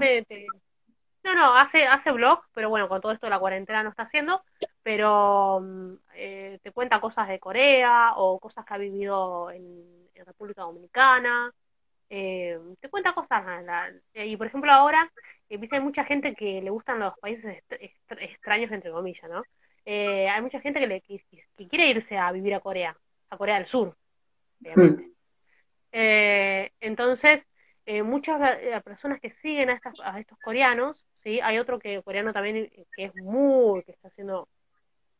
no, 1.24 1.34
no, 1.34 1.56
hace, 1.56 1.86
hace 1.86 2.12
blog, 2.12 2.40
pero 2.52 2.68
bueno, 2.68 2.88
con 2.88 3.00
todo 3.00 3.12
esto 3.12 3.26
de 3.26 3.30
la 3.30 3.38
cuarentena 3.38 3.82
no 3.82 3.90
está 3.90 4.04
haciendo, 4.04 4.42
pero 4.82 5.60
mm, 5.60 5.92
eh, 6.14 6.58
te 6.62 6.70
cuenta 6.70 7.00
cosas 7.00 7.28
de 7.28 7.40
Corea 7.40 8.12
o 8.16 8.38
cosas 8.38 8.64
que 8.64 8.74
ha 8.74 8.78
vivido 8.78 9.50
en, 9.50 10.04
República 10.24 10.62
Dominicana, 10.62 11.52
eh, 12.10 12.58
te 12.80 12.88
cuenta 12.88 13.14
cosas, 13.14 13.44
y 14.14 14.36
por 14.36 14.46
ejemplo 14.46 14.70
ahora, 14.72 15.10
viste, 15.48 15.76
hay 15.76 15.82
mucha 15.82 16.04
gente 16.04 16.34
que 16.34 16.60
le 16.60 16.70
gustan 16.70 17.00
los 17.00 17.18
países 17.18 17.62
extraños, 18.08 18.70
entre 18.70 18.90
comillas, 18.90 19.30
¿no? 19.30 19.42
Eh, 19.84 20.28
hay 20.28 20.40
mucha 20.40 20.60
gente 20.60 20.80
que, 20.80 20.86
le, 20.86 21.00
que, 21.02 21.68
quiere 21.68 21.88
irse 21.88 22.16
a 22.16 22.32
vivir 22.32 22.54
a 22.54 22.60
Corea, 22.60 22.96
a 23.30 23.36
Corea 23.36 23.56
del 23.56 23.66
Sur, 23.66 23.96
obviamente. 24.60 25.10
Eh, 25.92 26.72
entonces, 26.80 27.42
eh, 27.86 28.02
muchas 28.02 28.58
personas 28.82 29.20
que 29.20 29.30
siguen 29.42 29.70
a, 29.70 29.74
estas, 29.74 30.00
a 30.02 30.18
estos 30.18 30.38
coreanos, 30.40 31.04
¿sí? 31.22 31.40
hay 31.40 31.58
otro 31.58 31.78
que 31.78 32.02
coreano 32.02 32.32
también 32.32 32.70
que 32.96 33.04
es 33.04 33.14
muy, 33.16 33.82
que 33.84 33.92
está 33.92 34.08
haciendo, 34.08 34.48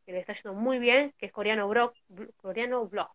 que 0.07 0.13
le 0.13 0.21
está 0.21 0.33
yendo 0.33 0.55
muy 0.55 0.79
bien, 0.79 1.15
que 1.19 1.27
es 1.27 1.33
coreano 1.33 1.69
blog, 1.69 1.93
coreano 2.39 2.87
blog. 2.87 3.11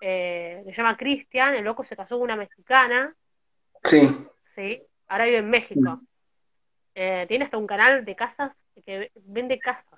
Se 0.00 0.74
llama 0.76 0.96
Cristian, 0.96 1.54
el 1.54 1.64
loco 1.64 1.84
se 1.84 1.96
casó 1.96 2.16
con 2.16 2.24
una 2.24 2.36
mexicana. 2.36 3.14
Sí. 3.82 4.08
Sí, 4.54 4.82
ahora 5.08 5.24
vive 5.24 5.38
en 5.38 5.50
México. 5.50 6.00
tiene 6.94 7.44
hasta 7.44 7.58
un 7.58 7.66
canal 7.66 8.04
de 8.04 8.14
casas 8.14 8.52
que 8.84 9.10
vende 9.14 9.58
casas 9.58 9.94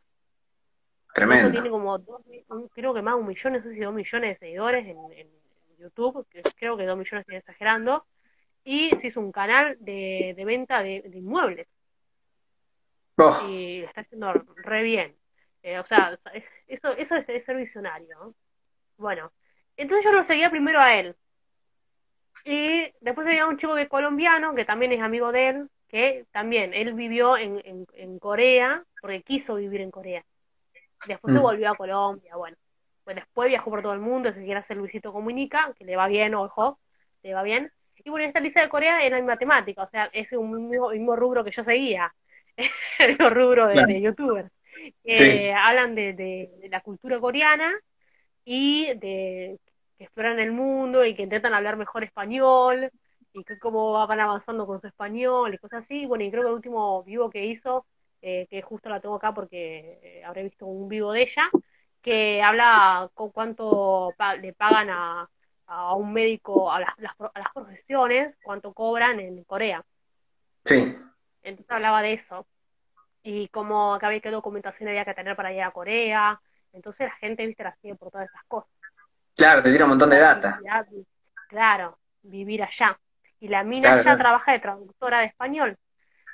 Tremendo. 1.16 1.50
Tiene 1.50 1.70
como, 1.70 1.96
dos, 1.96 2.20
creo 2.74 2.92
que 2.92 3.00
más 3.00 3.14
de 3.14 3.20
un 3.20 3.26
millón, 3.26 3.54
no 3.54 3.62
sé 3.62 3.72
si 3.72 3.80
dos 3.80 3.94
millones 3.94 4.34
de 4.34 4.46
seguidores 4.46 4.86
en, 4.86 4.98
YouTube, 5.78 6.26
creo 6.58 6.76
que 6.76 6.84
dos 6.84 6.98
millones 6.98 7.20
estoy 7.20 7.36
exagerando, 7.36 8.04
y 8.64 8.90
se 9.00 9.06
hizo 9.06 9.20
un 9.20 9.32
canal 9.32 9.76
de, 9.80 10.34
venta 10.44 10.82
de, 10.82 11.10
inmuebles. 11.14 11.66
Oh. 13.16 13.46
Y 13.48 13.80
está 13.80 14.02
haciendo 14.02 14.32
re 14.56 14.82
bien. 14.82 15.16
Eh, 15.62 15.78
o 15.78 15.86
sea, 15.86 16.18
eso, 16.66 16.92
eso 16.92 17.14
es, 17.14 17.44
ser 17.46 17.56
visionario. 17.56 18.34
Bueno, 18.98 19.32
entonces 19.76 20.04
yo 20.04 20.12
lo 20.12 20.26
seguía 20.26 20.50
primero 20.50 20.80
a 20.80 20.94
él. 20.94 21.14
Y 22.44 22.92
después 23.00 23.26
había 23.26 23.46
un 23.46 23.58
chico 23.58 23.74
que 23.74 23.88
colombiano, 23.88 24.54
que 24.54 24.64
también 24.64 24.92
es 24.92 25.00
amigo 25.00 25.32
de 25.32 25.48
él, 25.48 25.68
que 25.88 26.26
también, 26.32 26.74
él 26.74 26.94
vivió 26.94 27.36
en, 27.36 27.60
en, 27.92 28.18
Corea, 28.18 28.84
porque 29.00 29.22
quiso 29.22 29.56
vivir 29.56 29.80
en 29.80 29.90
Corea. 29.90 30.24
Después 31.06 31.34
se 31.34 31.40
mm. 31.40 31.42
volvió 31.42 31.70
a 31.70 31.76
Colombia, 31.76 32.36
bueno. 32.36 32.56
Pues 33.04 33.16
después 33.16 33.48
viajó 33.48 33.70
por 33.70 33.82
todo 33.82 33.92
el 33.92 34.00
mundo, 34.00 34.32
se 34.32 34.44
quiere 34.44 34.60
hacer 34.60 34.76
Luisito 34.76 35.12
Comunica, 35.12 35.72
que 35.78 35.84
le 35.84 35.96
va 35.96 36.08
bien, 36.08 36.34
ojo, 36.34 36.78
le 37.22 37.34
va 37.34 37.42
bien. 37.42 37.70
Y 38.04 38.10
bueno, 38.10 38.26
esta 38.26 38.40
lista 38.40 38.60
de 38.60 38.68
Corea 38.68 39.04
era 39.04 39.18
en 39.18 39.26
matemática, 39.26 39.82
o 39.82 39.90
sea, 39.90 40.08
es 40.12 40.30
un 40.32 40.68
mismo, 40.68 41.16
rubro 41.16 41.44
que 41.44 41.52
yo 41.52 41.64
seguía, 41.64 42.12
el 42.98 43.10
mismo 43.10 43.30
rubro 43.30 43.66
de, 43.68 43.84
de 43.86 44.00
youtuber. 44.00 44.50
Hablan 45.56 45.94
de, 45.94 46.12
de, 46.12 46.68
la 46.68 46.80
cultura 46.80 47.18
coreana 47.18 47.72
y 48.44 48.94
de 48.98 49.58
que 49.96 50.04
exploran 50.04 50.38
el 50.38 50.52
mundo 50.52 51.04
y 51.04 51.14
que 51.14 51.22
intentan 51.22 51.54
hablar 51.54 51.76
mejor 51.76 52.04
español 52.04 52.90
y 53.32 53.44
que 53.44 53.58
cómo 53.58 53.92
van 54.06 54.20
avanzando 54.20 54.66
con 54.66 54.80
su 54.80 54.86
español 54.86 55.54
y 55.54 55.58
cosas 55.58 55.84
así. 55.84 56.06
Bueno, 56.06 56.24
y 56.24 56.30
creo 56.30 56.42
que 56.42 56.48
el 56.48 56.54
último 56.54 57.02
vivo 57.04 57.30
que 57.30 57.44
hizo, 57.44 57.86
eh, 58.22 58.46
que 58.48 58.62
justo 58.62 58.88
la 58.88 59.00
tengo 59.00 59.16
acá 59.16 59.32
porque 59.32 59.98
eh, 60.02 60.24
habré 60.24 60.44
visto 60.44 60.66
un 60.66 60.88
vivo 60.88 61.12
de 61.12 61.22
ella, 61.22 61.50
que 62.02 62.42
habla 62.42 63.10
con 63.14 63.30
cuánto 63.30 64.14
le 64.40 64.52
pagan 64.52 64.90
a, 64.90 65.28
a 65.66 65.94
un 65.94 66.12
médico, 66.12 66.70
a 66.70 66.80
las, 66.80 66.90
a 66.98 67.38
las 67.38 67.52
profesiones, 67.52 68.34
cuánto 68.42 68.72
cobran 68.72 69.20
en 69.20 69.42
Corea. 69.44 69.84
Sí. 70.64 70.96
Entonces 71.42 71.70
hablaba 71.70 72.02
de 72.02 72.14
eso. 72.14 72.46
Y 73.22 73.48
cómo 73.48 73.94
acá 73.94 74.06
había 74.06 74.20
qué 74.20 74.30
documentación 74.30 74.88
había 74.88 75.04
que 75.04 75.14
tener 75.14 75.34
para 75.36 75.52
ir 75.52 75.62
a 75.62 75.72
Corea. 75.72 76.40
Entonces 76.72 77.08
la 77.08 77.14
gente, 77.16 77.46
viste, 77.46 77.64
la 77.64 77.74
sigue 77.76 77.94
por 77.96 78.10
todas 78.10 78.28
esas 78.28 78.44
cosas. 78.44 78.70
Claro, 79.36 79.62
te 79.62 79.70
tira 79.70 79.84
un 79.84 79.90
montón 79.90 80.10
de 80.10 80.18
data. 80.18 80.58
Claro, 81.48 81.98
vivir 82.22 82.62
allá. 82.62 82.98
Y 83.38 83.48
la 83.48 83.62
mina 83.62 84.02
ya 84.02 84.16
trabaja 84.16 84.52
de 84.52 84.58
traductora 84.58 85.20
de 85.20 85.26
español. 85.26 85.76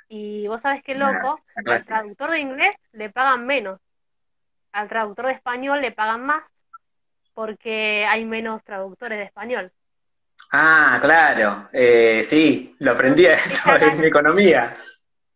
Y 0.07 0.47
vos 0.47 0.61
sabés 0.61 0.83
qué 0.83 0.95
loco, 0.95 1.39
al 1.65 1.85
traductor 1.85 2.31
de 2.31 2.39
inglés 2.39 2.75
le 2.93 3.09
pagan 3.09 3.45
menos. 3.45 3.79
Al 4.71 4.87
traductor 4.87 5.27
de 5.27 5.33
español 5.33 5.81
le 5.81 5.91
pagan 5.91 6.25
más 6.25 6.43
porque 7.33 8.05
hay 8.05 8.25
menos 8.25 8.63
traductores 8.63 9.17
de 9.17 9.25
español. 9.25 9.71
Ah, 10.51 10.99
claro. 11.01 11.69
Eh, 11.73 12.21
sí, 12.23 12.75
lo 12.79 12.91
aprendí 12.91 13.25
eso 13.25 13.75
en 13.75 14.03
economía. 14.03 14.73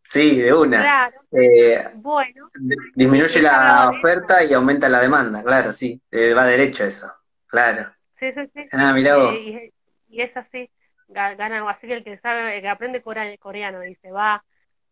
Sí, 0.02 0.40
de 0.40 0.54
una. 0.54 0.82
Claro. 0.82 1.22
Eh, 1.32 1.90
bueno. 1.96 2.48
Disminuye 2.96 3.42
la 3.42 3.90
oferta 3.90 4.44
y 4.44 4.54
aumenta 4.54 4.88
la 4.88 5.02
demanda, 5.02 5.44
claro, 5.44 5.74
sí. 5.74 6.02
Eh, 6.10 6.34
va 6.34 6.46
derecho 6.46 6.86
eso, 6.86 7.12
claro. 7.48 7.92
Sí, 8.20 8.32
sí, 8.34 8.42
sí. 8.54 8.68
Ah, 8.72 8.94
mira 8.94 9.18
vos. 9.18 9.34
Y, 9.34 9.72
es 10.10 10.36
así 10.38 10.70
gana 11.08 11.70
así 11.70 11.88
que 11.88 11.94
el 11.94 12.04
que 12.04 12.18
sabe 12.20 12.62
que 12.62 12.68
aprende 12.68 13.02
coreano 13.02 13.86
y 13.86 13.96
se 13.96 14.12
va 14.12 14.44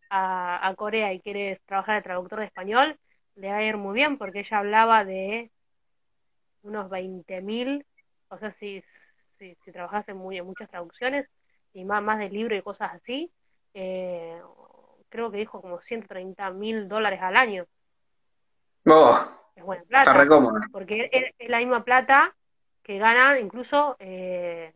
a, 0.10 0.74
Corea 0.78 1.14
y 1.14 1.20
quiere 1.20 1.60
trabajar 1.66 1.96
de 1.96 2.04
traductor 2.04 2.40
de 2.40 2.46
español 2.46 2.98
le 3.36 3.50
va 3.50 3.58
a 3.58 3.64
ir 3.64 3.78
muy 3.78 3.96
bien 3.96 4.18
porque 4.18 4.40
ella 4.40 4.60
hablaba 4.60 5.04
de 5.04 5.52
unos 6.64 6.90
20.000 6.90 7.86
o 8.30 8.38
sea 8.38 8.54
si, 8.60 8.84
si, 9.38 9.56
si 9.64 9.72
trabajas 9.72 10.08
en, 10.08 10.18
muy, 10.18 10.42
muchas 10.42 10.70
traducciones 10.70 11.28
y 11.74 11.84
más, 11.84 12.02
más 12.02 12.20
de 12.20 12.30
libro 12.30 12.56
y 12.56 12.62
cosas 12.62 12.94
así 12.94 13.32
eh, 13.74 14.40
creo 15.10 15.32
que 15.32 15.38
dijo 15.38 15.62
como 15.62 15.82
130 15.82 16.50
mil 16.52 16.88
dólares 16.88 17.20
al 17.22 17.36
año 17.36 17.66
oh, 18.88 19.20
es 19.56 19.64
buena 19.64 19.84
plata 19.84 20.28
porque 20.72 21.10
es, 21.12 21.50
la 21.50 21.60
misma 21.60 21.84
plata 21.84 22.34
que 22.86 23.00
gana 23.00 23.40
incluso 23.40 23.96
eh, 23.98 24.72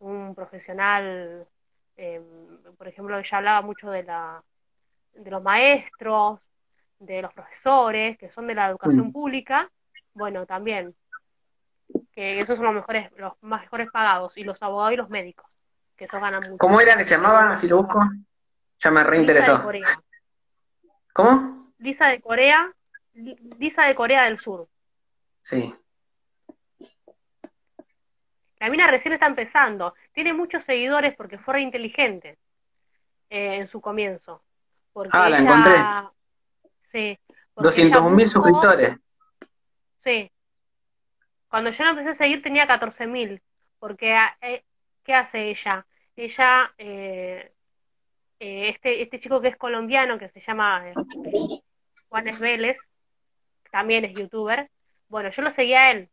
un 0.00 0.34
profesional, 0.34 1.46
eh, 1.96 2.20
por 2.76 2.86
ejemplo, 2.86 3.18
ella 3.18 3.38
hablaba 3.38 3.62
mucho 3.62 3.90
de, 3.90 4.02
la, 4.02 4.42
de 5.14 5.30
los 5.30 5.42
maestros, 5.42 6.38
de 6.98 7.22
los 7.22 7.32
profesores, 7.32 8.18
que 8.18 8.30
son 8.30 8.46
de 8.46 8.54
la 8.54 8.68
educación 8.68 9.10
pública, 9.10 9.70
bueno, 10.12 10.44
también, 10.44 10.94
que 12.12 12.40
esos 12.40 12.56
son 12.56 12.66
los 12.66 12.74
mejores, 12.74 13.10
los 13.16 13.32
mejores 13.40 13.90
pagados, 13.90 14.36
y 14.36 14.44
los 14.44 14.62
abogados 14.62 14.92
y 14.92 14.96
los 14.96 15.08
médicos, 15.08 15.46
que 15.96 16.04
esos 16.04 16.20
ganan 16.20 16.42
mucho. 16.42 16.58
¿Cómo 16.58 16.78
era 16.78 16.94
que 16.94 17.04
se 17.04 17.16
llamaba, 17.16 17.56
si 17.56 17.68
lo 17.68 17.78
busco? 17.78 18.00
Ya 18.80 18.90
me 18.90 19.02
reinteresó. 19.02 19.66
¿Cómo? 21.14 21.72
Lisa 21.78 22.08
de 22.08 22.20
Corea, 22.20 22.70
Lisa 23.14 23.84
de 23.84 23.94
Corea 23.94 24.24
del 24.24 24.38
Sur. 24.40 24.68
Sí. 25.40 25.74
La 28.66 28.70
mina 28.70 28.88
recién 28.88 29.14
está 29.14 29.26
empezando. 29.26 29.94
Tiene 30.12 30.32
muchos 30.32 30.64
seguidores 30.64 31.14
porque 31.14 31.38
fue 31.38 31.54
re 31.54 31.60
inteligente 31.60 32.36
eh, 33.30 33.58
en 33.58 33.68
su 33.68 33.80
comienzo. 33.80 34.42
ah, 35.12 35.28
la 35.30 35.38
encontré. 35.38 35.76
Sí. 36.90 37.16
200 37.54 38.10
mil 38.10 38.28
suscriptores. 38.28 38.96
Sí. 40.02 40.28
Cuando 41.46 41.70
yo 41.70 41.84
la 41.84 41.90
empecé 41.90 42.08
a 42.08 42.16
seguir 42.16 42.42
tenía 42.42 42.66
14 42.66 43.06
mil. 43.06 43.40
Porque, 43.78 44.12
ah, 44.14 44.36
eh, 44.40 44.64
¿qué 45.04 45.14
hace 45.14 45.50
ella? 45.50 45.86
Ella, 46.16 46.74
eh, 46.76 47.52
este, 48.40 49.00
este 49.00 49.20
chico 49.20 49.40
que 49.40 49.46
es 49.46 49.56
colombiano, 49.56 50.18
que 50.18 50.30
se 50.30 50.40
llama 50.40 50.86
Juanes 52.08 52.40
Vélez, 52.40 52.78
también 53.70 54.06
es 54.06 54.14
youtuber. 54.14 54.68
Bueno, 55.08 55.30
yo 55.30 55.42
lo 55.42 55.54
seguía 55.54 55.82
a 55.82 55.90
él 55.92 56.10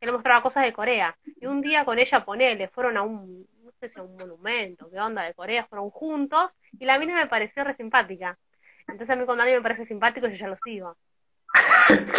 que 0.00 0.06
le 0.06 0.12
mostraba 0.12 0.42
cosas 0.42 0.64
de 0.64 0.72
Corea. 0.72 1.14
Y 1.40 1.46
un 1.46 1.60
día 1.60 1.84
con 1.84 1.98
ella, 1.98 2.24
ponele, 2.24 2.68
fueron 2.68 2.96
a 2.96 3.02
un, 3.02 3.46
no 3.62 3.70
sé 3.78 3.90
si 3.90 4.00
a 4.00 4.02
un 4.02 4.16
monumento, 4.16 4.88
qué 4.90 4.98
onda, 4.98 5.22
de 5.22 5.34
Corea, 5.34 5.66
fueron 5.68 5.90
juntos, 5.90 6.50
y 6.78 6.86
la 6.86 6.98
mina 6.98 7.14
me 7.14 7.26
pareció 7.26 7.62
re 7.64 7.76
simpática. 7.76 8.38
Entonces 8.88 9.10
a 9.10 9.16
mí 9.16 9.24
cuando 9.26 9.42
alguien 9.42 9.58
me 9.58 9.62
parece 9.62 9.86
simpático, 9.86 10.26
yo 10.26 10.36
ya 10.36 10.48
lo 10.48 10.56
sigo. 10.64 10.96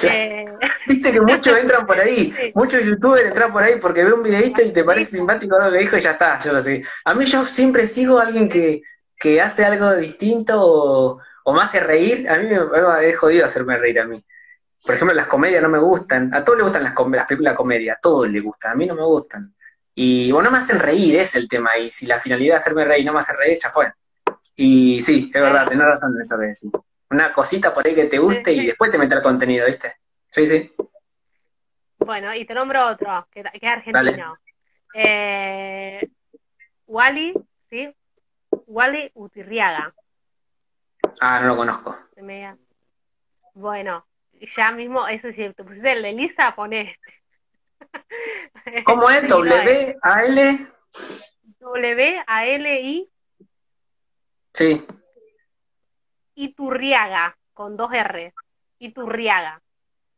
Eh, 0.04 0.46
Viste 0.88 1.14
que 1.14 1.22
muchos 1.22 1.58
entran 1.58 1.86
por 1.86 1.98
ahí, 1.98 2.34
muchos 2.56 2.84
youtubers 2.84 3.28
entran 3.28 3.54
por 3.54 3.64
ahí 3.64 3.76
porque 3.80 4.04
ve 4.04 4.12
un 4.12 4.24
videito 4.24 4.62
y 4.62 4.74
te 4.74 4.84
parece 4.84 5.18
simpático 5.18 5.58
lo 5.58 5.72
que 5.72 5.78
dijo 5.78 5.96
y 5.96 6.02
ya 6.02 6.12
está, 6.12 6.42
yo 6.44 6.52
lo 6.52 6.60
sé. 6.60 6.84
A 7.06 7.14
mí 7.14 7.24
yo 7.26 7.46
siempre 7.46 7.88
sigo 7.88 8.18
a 8.20 8.24
alguien 8.24 8.50
que, 8.50 8.82
que 9.16 9.40
hace 9.40 9.64
algo 9.64 9.96
distinto 9.96 10.56
o, 10.60 11.22
o 11.44 11.54
me 11.54 11.62
hace 11.62 11.80
reír, 11.80 12.28
a 12.30 12.38
mí 12.38 12.48
me, 12.48 12.60
me, 12.60 13.14
jodido 13.14 13.46
hacerme 13.46 13.78
reír 13.78 14.00
a 14.02 14.06
mí. 14.06 14.20
Por 14.84 14.96
ejemplo, 14.96 15.16
las 15.16 15.28
comedias 15.28 15.62
no 15.62 15.70
me 15.70 15.78
gustan. 15.78 16.34
A 16.34 16.44
todos 16.44 16.58
les 16.58 16.66
gustan 16.66 16.84
las, 16.84 16.94
las 16.96 17.26
películas 17.28 17.54
de 17.54 17.58
comedia, 17.58 17.94
a 17.94 18.00
todos 18.02 18.30
les 18.30 18.42
gustan, 18.42 18.72
a 18.72 18.76
mí 18.76 18.86
no 18.86 18.96
me 18.96 19.04
gustan. 19.04 19.54
Y 19.94 20.32
bueno, 20.32 20.50
no 20.50 20.58
me 20.58 20.64
hacen 20.64 20.80
reír, 20.80 21.16
es 21.16 21.36
el 21.36 21.48
tema. 21.48 21.78
Y 21.78 21.90
si 21.90 22.06
la 22.08 22.20
finalidad 22.20 22.58
es 22.58 22.64
hacerme 22.64 22.86
reír 22.86 23.06
no 23.06 23.14
me 23.14 23.20
hace 23.20 23.36
reír, 23.36 23.60
ya 23.62 23.70
fue. 23.70 23.92
Y 24.56 25.02
sí, 25.02 25.32
es 25.34 25.42
verdad, 25.42 25.68
tenés 25.68 25.86
razón 25.86 26.16
en 26.16 26.22
eso 26.22 26.38
que 26.38 26.46
decís. 26.46 26.72
Una 27.10 27.34
cosita 27.34 27.74
por 27.74 27.86
ahí 27.86 27.94
que 27.94 28.06
te 28.06 28.18
guste 28.18 28.54
y 28.54 28.68
después 28.68 28.90
te 28.90 28.98
mete 28.98 29.16
el 29.16 29.22
contenido, 29.22 29.66
¿viste? 29.66 29.94
Sí, 30.30 30.48
sí. 30.48 30.74
Bueno, 32.00 32.34
y 32.34 32.46
te 32.46 32.54
nombro 32.54 32.88
otro, 32.88 33.28
que, 33.32 33.42
es 33.42 33.64
argentino. 33.64 34.38
Eh, 34.94 36.10
Wally, 36.88 37.34
¿sí? 37.70 37.94
Wally 38.68 39.12
Utirriaga. 39.14 39.94
Ah, 41.20 41.40
no 41.42 41.48
lo 41.50 41.58
conozco. 41.58 41.98
Bueno, 43.54 44.06
ya 44.56 44.72
mismo, 44.72 45.08
eso 45.08 45.30
sí, 45.30 45.54
te 45.56 45.64
pusiste 45.64 45.92
el 45.92 46.02
de 46.02 46.14
Lisa, 46.14 46.56
pone 46.56 46.92
este. 46.92 47.22
¿Cómo 48.86 49.10
es? 49.10 49.28
¿W-A-L? 49.28 50.68
W-A-L-I. 51.60 53.10
Sí. 54.54 54.86
Iturriaga, 56.36 57.38
con 57.54 57.78
dos 57.78 57.94
R. 57.94 58.34
Iturriaga. 58.80 59.62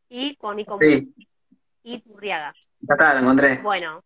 Y 0.08 0.36
con 0.36 0.58
I 0.58 0.64
con 0.64 0.78
sí. 0.78 1.14
Iturriaga. 1.82 2.54
Ya 2.80 2.94
está, 2.94 3.14
lo 3.14 3.20
encontré. 3.20 3.58
Bueno. 3.58 4.02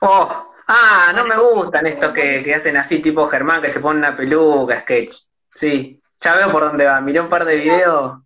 Oh, 0.00 0.54
ah, 0.66 1.12
no 1.14 1.24
me 1.24 1.36
gustan 1.36 1.86
estos 1.86 2.12
que, 2.12 2.42
que 2.42 2.54
hacen 2.54 2.76
así, 2.76 3.00
tipo 3.00 3.26
Germán, 3.26 3.62
que 3.62 3.68
se 3.68 3.80
pone 3.80 3.98
una 3.98 4.16
peluca, 4.16 4.80
sketch. 4.80 5.12
Sí. 5.54 6.01
Ya 6.22 6.36
veo 6.36 6.50
por 6.52 6.62
dónde 6.62 6.86
va. 6.86 7.00
Miré 7.00 7.20
un 7.20 7.28
par 7.28 7.44
de 7.44 7.56
videos. 7.56 8.18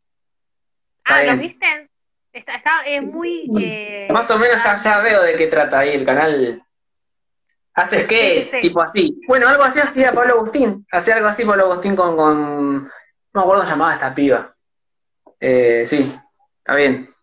ah, 1.05 1.23
¿los 1.23 1.39
viste? 1.39 1.91
Está, 2.33 2.57
está 2.57 2.87
es 2.87 3.03
muy. 3.03 3.51
Eh, 3.59 4.09
Más 4.13 4.31
o 4.31 4.39
menos 4.39 4.63
ya, 4.63 5.01
veo 5.01 5.23
de 5.23 5.35
qué 5.35 5.47
trata 5.47 5.79
ahí 5.79 5.95
el 5.95 6.05
canal. 6.05 6.63
¿Haces 7.75 8.05
qué? 8.05 8.59
Tipo 8.61 8.83
así. 8.83 9.19
Bueno, 9.27 9.49
algo 9.49 9.63
así 9.63 9.81
hacía 9.81 10.13
Pablo 10.13 10.35
Agustín. 10.35 10.87
Hacía 10.91 11.17
algo 11.17 11.29
así 11.29 11.45
Pablo 11.45 11.65
Agustín 11.65 11.97
con. 11.97 12.17
con... 12.17 12.85
No 12.85 12.91
me 13.33 13.41
acuerdo 13.41 13.63
cómo 13.63 13.71
llamaba 13.71 13.93
esta 13.95 14.15
piba. 14.15 14.55
Eh, 15.41 15.85
sí, 15.87 16.15
está 16.59 16.75
bien. 16.75 17.15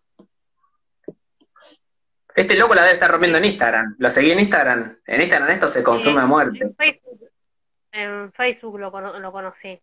Este 2.34 2.56
loco 2.56 2.74
la 2.74 2.82
debe 2.82 2.94
estar 2.94 3.10
rompiendo 3.10 3.38
en 3.38 3.44
Instagram. 3.44 3.94
Lo 3.98 4.10
seguí 4.10 4.32
en 4.32 4.40
Instagram. 4.40 4.98
En 5.06 5.20
Instagram 5.20 5.50
esto 5.50 5.68
se 5.68 5.82
consume 5.84 6.20
a 6.20 6.26
muerte. 6.26 6.58
En 6.60 6.74
Facebook, 6.74 7.20
en 7.92 8.32
Facebook 8.32 8.78
lo, 8.78 9.20
lo 9.20 9.32
conocí. 9.32 9.80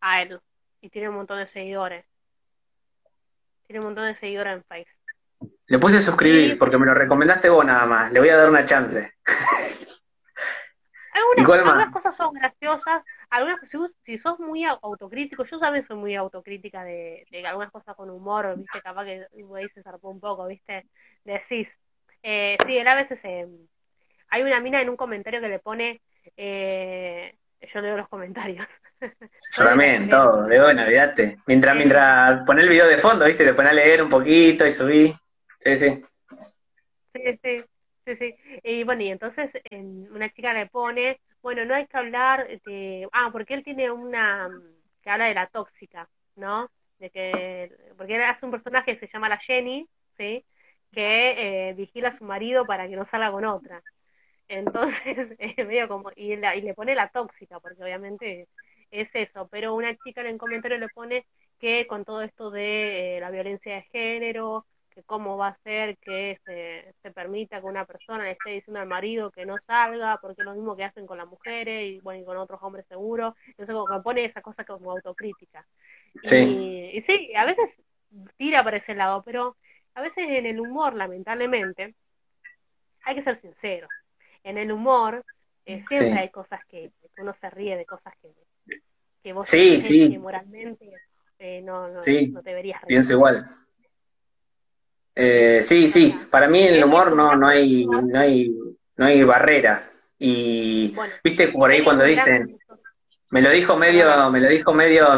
A 0.00 0.22
él 0.22 0.40
y 0.80 0.90
tiene 0.90 1.08
un 1.08 1.16
montón 1.16 1.38
de 1.38 1.46
seguidores. 1.48 2.04
Tiene 3.66 3.80
un 3.80 3.86
montón 3.86 4.06
de 4.06 4.18
seguidores 4.18 4.56
en 4.56 4.64
Facebook. 4.64 5.52
Le 5.66 5.78
puse 5.78 6.00
suscribir 6.00 6.58
porque 6.58 6.78
me 6.78 6.86
lo 6.86 6.94
recomendaste 6.94 7.48
vos 7.48 7.64
nada 7.64 7.86
más. 7.86 8.12
Le 8.12 8.20
voy 8.20 8.28
a 8.28 8.36
dar 8.36 8.50
una 8.50 8.64
chance. 8.64 9.12
Algunas, 11.12 11.92
cosas 11.92 12.16
son 12.16 12.34
graciosas, 12.34 13.02
algunas 13.30 13.60
si, 13.68 13.78
si, 14.04 14.18
sos 14.18 14.38
muy 14.38 14.64
autocrítico, 14.64 15.44
yo 15.44 15.58
también 15.58 15.86
soy 15.86 15.96
muy 15.96 16.14
autocrítica 16.14 16.84
de, 16.84 17.26
de 17.30 17.46
algunas 17.46 17.70
cosas 17.70 17.96
con 17.96 18.10
humor, 18.10 18.56
viste, 18.56 18.80
capaz 18.80 19.04
que 19.04 19.26
ahí 19.56 19.68
se 19.74 19.82
zarpó 19.82 20.08
un 20.08 20.20
poco, 20.20 20.46
viste, 20.46 20.86
decís, 21.24 21.68
eh, 22.22 22.56
sí, 22.64 22.76
él 22.76 22.88
a 22.88 22.94
veces 22.94 23.18
eh, 23.24 23.48
hay 24.28 24.42
una 24.42 24.60
mina 24.60 24.80
en 24.80 24.88
un 24.88 24.96
comentario 24.96 25.40
que 25.40 25.48
le 25.48 25.58
pone, 25.58 26.00
eh, 26.36 27.34
yo 27.72 27.80
leo 27.80 27.96
los 27.96 28.08
comentarios. 28.08 28.66
Yo 29.56 29.64
también, 29.64 30.10
todo, 30.10 30.46
de 30.46 30.60
bueno, 30.60 30.82
olvídate. 30.82 31.38
Mientras, 31.46 31.74
mientras 31.74 32.42
pone 32.44 32.60
el 32.60 32.68
video 32.68 32.86
de 32.86 32.98
fondo, 32.98 33.24
viste, 33.24 33.46
te 33.46 33.54
pone 33.54 33.70
a 33.70 33.72
leer 33.72 34.02
un 34.02 34.10
poquito 34.10 34.66
y 34.66 34.72
subí. 34.72 35.10
Sí, 35.58 35.76
sí. 35.76 36.04
Sí, 37.14 37.40
sí. 37.42 37.64
Sí, 38.04 38.16
sí. 38.16 38.34
Y 38.62 38.84
bueno, 38.84 39.02
y 39.02 39.10
entonces 39.10 39.50
una 40.10 40.30
chica 40.30 40.52
le 40.52 40.66
pone, 40.66 41.20
bueno, 41.42 41.64
no 41.64 41.74
hay 41.74 41.86
que 41.86 41.96
hablar 41.96 42.46
de... 42.64 43.08
Ah, 43.12 43.30
porque 43.32 43.54
él 43.54 43.64
tiene 43.64 43.90
una... 43.90 44.50
que 45.02 45.10
habla 45.10 45.26
de 45.26 45.34
la 45.34 45.46
tóxica, 45.46 46.08
¿no? 46.36 46.70
De 46.98 47.10
que... 47.10 47.72
Porque 47.96 48.16
él 48.16 48.22
hace 48.22 48.44
un 48.44 48.52
personaje 48.52 48.98
que 48.98 49.06
se 49.06 49.12
llama 49.12 49.28
la 49.28 49.38
Jenny, 49.38 49.88
¿sí? 50.16 50.44
Que 50.92 51.70
eh, 51.70 51.74
vigila 51.74 52.10
a 52.10 52.18
su 52.18 52.24
marido 52.24 52.66
para 52.66 52.88
que 52.88 52.96
no 52.96 53.06
salga 53.10 53.30
con 53.30 53.44
otra. 53.44 53.82
Entonces, 54.50 55.28
es 55.38 55.66
medio 55.66 55.88
como... 55.88 56.10
Y, 56.16 56.32
y 56.32 56.60
le 56.60 56.74
pone 56.74 56.94
la 56.94 57.08
tóxica, 57.08 57.60
porque 57.60 57.82
obviamente 57.82 58.48
es 58.90 59.08
eso. 59.14 59.48
Pero 59.50 59.74
una 59.74 59.96
chica 59.98 60.20
en 60.20 60.26
el 60.26 60.38
comentario 60.38 60.78
le 60.78 60.88
pone 60.88 61.24
que 61.60 61.86
con 61.86 62.04
todo 62.04 62.22
esto 62.22 62.50
de 62.50 63.18
eh, 63.18 63.20
la 63.20 63.30
violencia 63.30 63.76
de 63.76 63.82
género, 63.92 64.66
que 64.90 65.02
cómo 65.04 65.36
va 65.36 65.48
a 65.48 65.58
ser 65.62 65.96
que 65.98 66.40
se, 66.44 66.94
se 67.00 67.10
permita 67.12 67.60
que 67.60 67.66
una 67.66 67.84
persona 67.84 68.24
le 68.24 68.32
esté 68.32 68.50
diciendo 68.50 68.80
al 68.80 68.88
marido 68.88 69.30
que 69.30 69.46
no 69.46 69.56
salga, 69.66 70.18
porque 70.20 70.42
es 70.42 70.44
lo 70.46 70.54
mismo 70.54 70.74
que 70.74 70.84
hacen 70.84 71.06
con 71.06 71.18
las 71.18 71.28
mujeres 71.28 71.84
y 71.84 72.00
bueno 72.00 72.22
y 72.22 72.24
con 72.24 72.36
otros 72.36 72.60
hombres 72.62 72.86
seguros, 72.88 73.34
entonces 73.46 73.74
como 73.74 73.86
que 73.86 74.02
pone 74.02 74.24
esa 74.24 74.42
cosa 74.42 74.64
como 74.64 74.90
autocrítica. 74.90 75.64
Sí. 76.24 76.92
Y, 76.94 77.02
sí, 77.02 77.32
a 77.36 77.44
veces 77.44 77.70
tira 78.36 78.64
para 78.64 78.78
ese 78.78 78.94
lado, 78.94 79.22
pero 79.22 79.56
a 79.94 80.00
veces 80.00 80.24
en 80.28 80.46
el 80.46 80.58
humor, 80.58 80.94
lamentablemente, 80.94 81.94
hay 83.04 83.14
que 83.14 83.22
ser 83.22 83.40
sincero. 83.40 83.86
En 84.44 84.58
el 84.58 84.72
humor 84.72 85.24
eh, 85.66 85.84
siempre 85.88 86.18
hay 86.18 86.30
cosas 86.30 86.60
que, 86.68 86.90
uno 87.18 87.34
se 87.40 87.50
ríe 87.50 87.76
de 87.76 87.84
cosas 87.84 88.14
que, 88.22 88.32
que 89.22 89.32
vos 89.32 89.46
sí, 89.46 89.80
sí. 89.82 90.16
moralmente 90.18 90.90
eh, 91.38 91.60
no, 91.62 91.88
no, 91.88 92.00
no 92.00 92.42
deberías 92.42 92.80
reír. 92.80 92.88
Pienso 92.88 93.12
igual. 93.12 93.56
Eh, 95.14 95.60
sí, 95.62 95.88
sí, 95.88 96.18
para 96.30 96.48
mí 96.48 96.62
en 96.62 96.74
el 96.74 96.84
humor 96.84 97.14
no, 97.14 97.36
no, 97.36 97.46
hay, 97.46 97.86
no, 97.86 98.18
hay, 98.18 98.54
no 98.96 99.06
hay 99.06 99.22
barreras. 99.24 99.92
Y 100.18 100.94
viste 101.24 101.48
por 101.48 101.70
ahí 101.70 101.82
cuando 101.82 102.04
dicen, 102.04 102.58
me 103.30 103.42
lo 103.42 103.50
dijo 103.50 103.76
medio, 103.76 104.30
me 104.30 104.40
lo 104.40 104.48
dijo 104.48 104.72
medio 104.72 105.08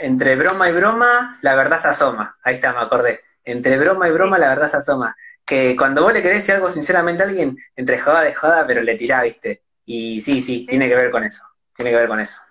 entre 0.00 0.36
broma 0.36 0.68
y 0.68 0.72
broma, 0.72 1.38
la 1.42 1.54
verdad 1.54 1.78
se 1.78 1.88
asoma. 1.88 2.36
Ahí 2.42 2.56
está, 2.56 2.72
me 2.72 2.80
acordé. 2.80 3.20
Entre 3.46 3.78
broma 3.78 4.08
y 4.08 4.12
broma, 4.12 4.38
la 4.38 4.48
verdad 4.48 4.68
se 4.68 4.76
asoma. 4.78 5.16
Que 5.46 5.76
cuando 5.76 6.02
vos 6.02 6.12
le 6.12 6.20
querés 6.20 6.42
decir 6.42 6.56
algo 6.56 6.68
sinceramente 6.68 7.22
a 7.22 7.26
alguien, 7.26 7.56
entre 7.76 7.98
joda 7.98 8.28
y 8.28 8.34
joda, 8.34 8.66
pero 8.66 8.82
le 8.82 8.96
tirá, 8.96 9.22
viste. 9.22 9.62
Y 9.84 10.20
sí, 10.20 10.40
sí, 10.40 10.66
tiene 10.66 10.88
que 10.88 10.96
ver 10.96 11.10
con 11.10 11.22
eso. 11.22 11.44
Tiene 11.74 11.92
que 11.92 11.96
ver 11.96 12.08
con 12.08 12.18
eso. 12.18 12.42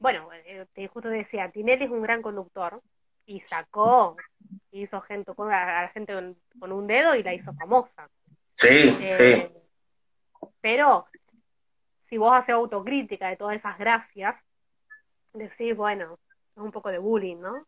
Bueno, 0.00 0.28
eh, 0.32 0.66
te 0.74 0.88
justo 0.88 1.08
decía, 1.08 1.50
Tinelli 1.50 1.84
es 1.84 1.90
un 1.90 2.02
gran 2.02 2.20
conductor 2.20 2.82
y 3.26 3.38
sacó 3.40 4.16
hizo 4.72 5.00
gente 5.02 5.32
con 5.34 5.52
a 5.52 5.82
la 5.82 5.88
gente 5.90 6.14
con, 6.58 6.72
un 6.72 6.86
dedo 6.88 7.14
y 7.14 7.22
la 7.22 7.32
hizo 7.32 7.52
famosa. 7.54 8.10
Sí, 8.50 8.98
eh, 9.00 9.10
sí. 9.12 10.48
Pero 10.60 11.06
si 12.08 12.18
vos 12.18 12.32
haces 12.34 12.54
autocrítica 12.54 13.28
de 13.28 13.36
todas 13.36 13.56
esas 13.56 13.78
gracias, 13.78 14.34
decís, 15.32 15.76
bueno, 15.76 16.18
es 16.56 16.62
un 16.62 16.72
poco 16.72 16.88
de 16.88 16.98
bullying, 16.98 17.36
¿no? 17.36 17.66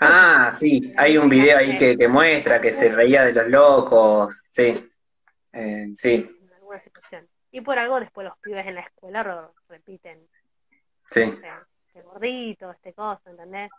Ah, 0.00 0.52
sí, 0.54 0.92
hay 0.96 1.18
un 1.18 1.28
video 1.28 1.58
ahí 1.58 1.76
que, 1.76 1.96
que 1.96 2.08
muestra 2.08 2.60
que 2.60 2.70
se 2.70 2.88
reía 2.88 3.24
de 3.24 3.32
los 3.32 3.48
locos, 3.48 4.48
sí, 4.50 4.90
eh, 5.52 5.88
sí. 5.94 6.30
Y 7.50 7.60
por 7.60 7.78
algo 7.78 8.00
después 8.00 8.26
los 8.26 8.36
pibes 8.38 8.66
en 8.66 8.74
la 8.74 8.82
escuela 8.82 9.22
lo 9.22 9.54
repiten. 9.68 10.26
Sí. 11.06 11.22
este 11.22 12.02
gordito, 12.02 12.70
este 12.70 12.92
cosa, 12.92 13.30
¿entendés? 13.30 13.70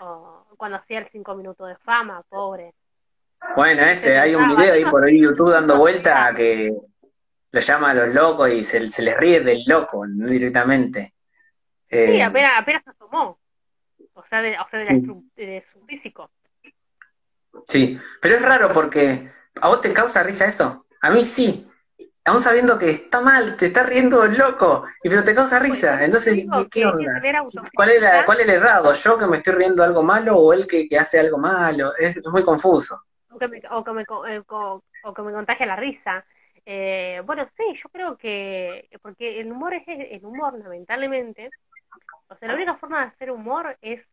o 0.00 0.46
cuando 0.56 0.78
hacía 0.78 1.00
el 1.00 1.08
5 1.10 1.34
minutos 1.34 1.68
de 1.68 1.76
fama, 1.76 2.22
pobre. 2.28 2.74
Bueno, 3.54 3.82
ese, 3.82 4.18
hay 4.18 4.34
un 4.34 4.48
video 4.48 4.74
ahí 4.74 4.84
por 4.84 5.08
YouTube 5.08 5.50
dando 5.52 5.76
vuelta 5.76 6.32
que 6.34 6.72
lo 7.50 7.60
llama 7.60 7.90
a 7.90 7.94
los 7.94 8.08
locos 8.08 8.50
y 8.50 8.64
se, 8.64 8.80
les 8.80 9.16
ríe 9.16 9.40
del 9.40 9.62
loco 9.66 10.04
directamente. 10.06 11.14
sí, 11.88 11.96
eh, 11.96 12.22
apenas, 12.22 12.52
apenas 12.58 12.84
se 12.84 12.90
asomó. 12.90 13.38
O 14.18 14.24
sea, 14.28 14.42
de, 14.42 14.58
o 14.58 14.66
sea 14.68 14.80
de, 14.80 15.64
su 15.72 15.86
físico. 15.86 16.30
Sí, 17.66 17.98
pero 18.20 18.36
es 18.36 18.42
raro 18.42 18.72
porque 18.72 19.30
¿a 19.60 19.68
vos 19.68 19.80
te 19.80 19.92
causa 19.92 20.22
risa 20.22 20.46
eso? 20.46 20.86
A 21.00 21.10
mí 21.10 21.24
sí 21.24 21.68
aún 22.28 22.40
sabiendo 22.40 22.78
que 22.78 22.90
está 22.90 23.20
mal, 23.20 23.56
te 23.56 23.66
está 23.66 23.82
riendo 23.82 24.26
loco, 24.26 24.84
y 25.02 25.08
pero 25.08 25.24
te 25.24 25.34
causa 25.34 25.58
risa. 25.58 26.04
Entonces, 26.04 26.46
¿qué 26.70 26.86
onda? 26.86 27.20
¿Cuál 27.74 27.90
es, 27.90 28.02
¿Cuál 28.26 28.40
es 28.40 28.48
el 28.48 28.54
errado? 28.54 28.92
¿Yo 28.92 29.18
que 29.18 29.26
me 29.26 29.38
estoy 29.38 29.54
riendo 29.54 29.82
algo 29.82 30.02
malo 30.02 30.36
o 30.36 30.52
él 30.52 30.66
que, 30.66 30.86
hace 30.98 31.18
algo 31.18 31.38
malo? 31.38 31.92
Es, 31.98 32.20
muy 32.26 32.44
confuso. 32.44 33.02
O 33.30 33.38
que 33.38 33.48
me, 33.48 33.62
o 33.70 33.82
que 33.84 33.92
me, 33.92 34.02
eh, 34.02 34.42
o 34.48 35.14
que 35.14 35.22
me 35.22 35.32
contagia 35.32 35.66
la 35.66 35.76
risa. 35.76 36.24
Eh, 36.66 37.22
bueno, 37.24 37.48
sí, 37.56 37.64
yo 37.82 37.88
creo 37.90 38.16
que, 38.16 38.88
porque 39.00 39.40
el 39.40 39.50
humor 39.50 39.72
es 39.74 39.84
el 39.86 40.24
humor, 40.24 40.58
lamentablemente. 40.58 41.50
O 42.28 42.36
sea, 42.36 42.48
la 42.48 42.54
única 42.54 42.76
forma 42.76 43.00
de 43.00 43.06
hacer 43.06 43.30
humor 43.30 43.76
es 43.80 44.04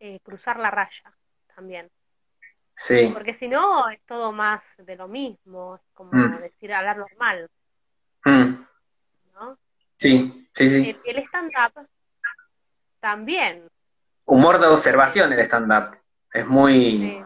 eh, 0.00 0.20
cruzar 0.22 0.58
la 0.58 0.70
raya 0.70 1.12
también. 1.54 1.90
Sí. 2.74 3.10
Porque 3.12 3.36
si 3.38 3.48
no, 3.48 3.88
es 3.88 4.00
todo 4.06 4.30
más 4.32 4.62
de 4.78 4.94
lo 4.96 5.08
mismo, 5.08 5.76
es 5.76 5.82
como 5.94 6.12
mm. 6.12 6.40
decir, 6.40 6.72
hablar 6.72 6.98
normal. 6.98 7.50
Mm. 8.24 8.64
¿No? 9.34 9.58
Sí, 9.96 10.48
sí, 10.52 10.68
sí. 10.68 10.96
El, 11.04 11.18
stand-up 11.24 11.88
también. 13.00 13.68
Humor 14.26 14.60
de 14.60 14.68
observación 14.68 15.32
el 15.32 15.40
stand-up. 15.40 15.96
Es 16.32 16.46
muy... 16.46 17.24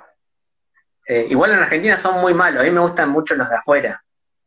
Eh, 1.06 1.26
igual 1.28 1.52
en 1.52 1.58
Argentina 1.58 1.98
son 1.98 2.20
muy 2.20 2.32
malos, 2.32 2.62
a 2.62 2.64
mí 2.64 2.70
me 2.70 2.80
gustan 2.80 3.11
mucho 3.11 3.35
los 3.35 3.50
de 3.50 3.56
afuera, 3.56 4.04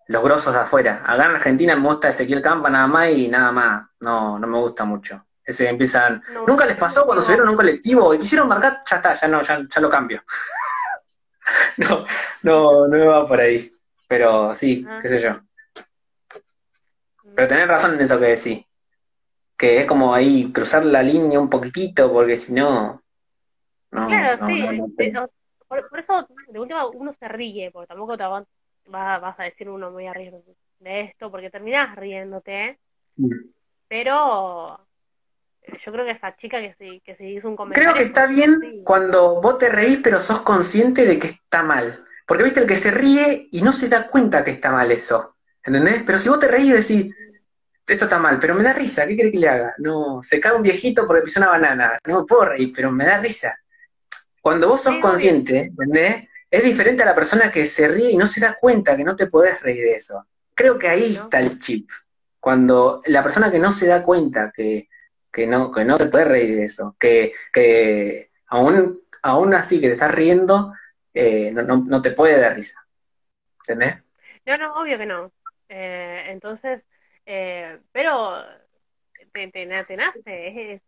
los 0.08 0.24
grosos 0.24 0.54
de 0.54 0.60
afuera. 0.60 1.04
Acá 1.06 1.26
en 1.26 1.32
Argentina 1.32 1.76
me 1.76 1.88
gusta 1.88 2.10
Ezequiel 2.10 2.42
Campa 2.42 2.70
nada 2.70 2.88
más 2.88 3.10
y 3.10 3.28
nada 3.28 3.52
más, 3.52 3.86
no, 4.00 4.40
no 4.40 4.48
me 4.48 4.58
gusta 4.58 4.86
mucho. 4.86 5.26
Ese 5.44 5.70
empiezan... 5.70 6.22
¿Nunca 6.48 6.66
les 6.66 6.76
pasó 6.76 7.06
cuando 7.06 7.22
subieron 7.22 7.50
un 7.50 7.56
colectivo 7.56 8.14
y 8.14 8.20
quisieron 8.20 8.48
marcar? 8.48 8.80
Ya 8.90 8.96
está, 8.96 9.14
ya 9.14 9.28
no, 9.28 9.42
ya, 9.42 9.60
ya 9.70 9.82
lo 9.82 9.90
cambio. 9.90 10.24
no, 11.78 12.04
no, 12.42 12.88
no 12.88 12.98
me 12.98 13.06
va 13.06 13.28
por 13.28 13.40
ahí. 13.40 13.72
Pero 14.08 14.54
sí, 14.54 14.86
ah. 14.88 15.00
qué 15.02 15.08
sé 15.08 15.20
yo. 15.20 15.40
Pero 17.36 17.48
tenés 17.48 17.68
razón 17.68 17.94
en 17.94 18.02
eso 18.02 18.20
que 18.20 18.26
decís. 18.26 18.66
Que 19.58 19.80
es 19.80 19.86
como 19.86 20.14
ahí 20.14 20.52
cruzar 20.52 20.84
la 20.84 21.02
línea 21.02 21.40
un 21.40 21.50
poquitito, 21.50 22.12
porque 22.12 22.36
si 22.36 22.54
no. 22.54 23.02
claro, 23.90 24.46
sí. 24.48 24.66
por, 25.68 26.00
eso, 26.00 26.28
de 26.48 26.60
última, 26.60 26.88
uno 26.88 27.14
se 27.14 27.28
ríe, 27.28 27.72
porque 27.72 27.88
tampoco 27.88 28.18
te 28.18 28.24
vas, 28.88 29.22
vas 29.22 29.40
a 29.40 29.44
decir 29.44 29.70
uno 29.70 29.92
muy 29.92 30.08
arriba 30.08 30.38
de 30.80 31.02
esto, 31.02 31.32
porque 31.32 31.50
terminás 31.50 31.96
riéndote. 31.96 32.80
Mm. 33.16 33.30
Pero 33.88 34.80
yo 35.84 35.92
creo 35.92 36.06
que 36.06 36.12
esa 36.12 36.36
chica 36.38 36.60
que 36.60 36.74
se, 36.76 37.02
que 37.02 37.16
se 37.16 37.26
hizo 37.26 37.48
un 37.48 37.56
comentario. 37.56 37.92
Creo 37.92 37.98
que 37.98 38.08
está 38.08 38.28
bien 38.28 38.84
cuando 38.84 39.42
vos 39.42 39.58
te 39.58 39.70
reís, 39.70 40.00
pero 40.04 40.22
sos 40.22 40.40
consciente 40.42 41.06
de 41.06 41.20
que 41.20 41.28
está 41.28 41.64
mal. 41.64 42.04
Porque 42.26 42.44
viste 42.44 42.60
el 42.60 42.68
que 42.68 42.76
se 42.76 42.92
ríe 42.92 43.48
y 43.52 43.62
no 43.62 43.72
se 43.72 43.88
da 43.88 44.08
cuenta 44.08 44.44
que 44.44 44.52
está 44.52 44.72
mal 44.72 44.92
eso. 44.92 45.36
¿Entendés? 45.64 46.04
Pero 46.06 46.18
si 46.18 46.30
vos 46.30 46.40
te 46.40 46.48
reís 46.48 46.70
y 46.70 46.74
decís, 46.74 47.16
esto 47.88 48.06
está 48.06 48.20
mal, 48.20 48.40
pero 48.40 48.56
me 48.56 48.64
da 48.64 48.74
risa, 48.74 49.06
¿qué 49.06 49.16
quiere 49.16 49.32
que 49.32 49.38
le 49.38 49.50
haga? 49.50 49.76
No, 49.78 50.22
se 50.24 50.40
cae 50.40 50.56
un 50.56 50.64
viejito 50.64 51.06
porque 51.06 51.24
pisó 51.24 51.40
una 51.40 51.50
banana. 51.50 52.00
No 52.06 52.22
me 52.22 52.26
puedo 52.26 52.46
reír, 52.46 52.72
pero 52.76 52.92
me 52.92 53.06
da 53.06 53.20
risa. 53.20 53.60
Cuando 54.42 54.68
vos 54.68 54.82
sos 54.82 54.96
consciente, 55.02 55.60
¿entendés? 55.60 56.28
Es 56.56 56.64
diferente 56.64 57.04
a 57.04 57.06
la 57.06 57.14
persona 57.14 57.52
que 57.52 57.66
se 57.66 57.86
ríe 57.86 58.12
y 58.12 58.16
no 58.16 58.26
se 58.26 58.40
da 58.40 58.56
cuenta 58.56 58.96
que 58.96 59.04
no 59.04 59.18
te 59.18 59.28
podés 59.28 59.62
reír 59.62 59.84
de 59.84 59.96
eso. 59.96 60.26
Creo 60.54 60.80
que 60.80 60.88
ahí 60.88 61.04
está 61.04 61.42
el 61.42 61.60
chip. 61.60 61.90
Cuando 62.40 63.02
la 63.08 63.22
persona 63.22 63.52
que 63.52 63.60
no 63.60 63.74
se 63.74 63.88
da 63.88 64.04
cuenta 64.04 64.54
que, 64.56 64.88
que 65.34 65.48
no, 65.48 65.70
que 65.70 65.84
no 65.84 65.98
te 65.98 66.06
puedes 66.06 66.30
reír 66.30 66.56
de 66.56 66.64
eso, 66.64 66.96
que, 66.98 67.34
que 67.52 68.32
aún, 68.48 69.02
aún 69.22 69.54
así 69.54 69.82
que 69.82 69.88
te 69.88 69.94
estás 69.96 70.16
riendo, 70.16 70.72
eh, 71.14 71.52
no, 71.52 71.62
no, 71.64 71.84
no, 71.86 72.02
te 72.02 72.12
puede 72.12 72.40
dar 72.40 72.56
risa. 72.56 72.88
¿Entendés? 73.68 74.02
No, 74.46 74.58
no, 74.58 74.82
obvio 74.82 74.98
que 74.98 75.06
no. 75.06 75.34
Eh, 75.68 76.28
entonces, 76.30 76.84
eh, 77.26 77.80
pero 77.92 78.46
te, 79.34 79.50
te, 79.50 79.66
nace, 79.66 79.98
es, 80.26 80.82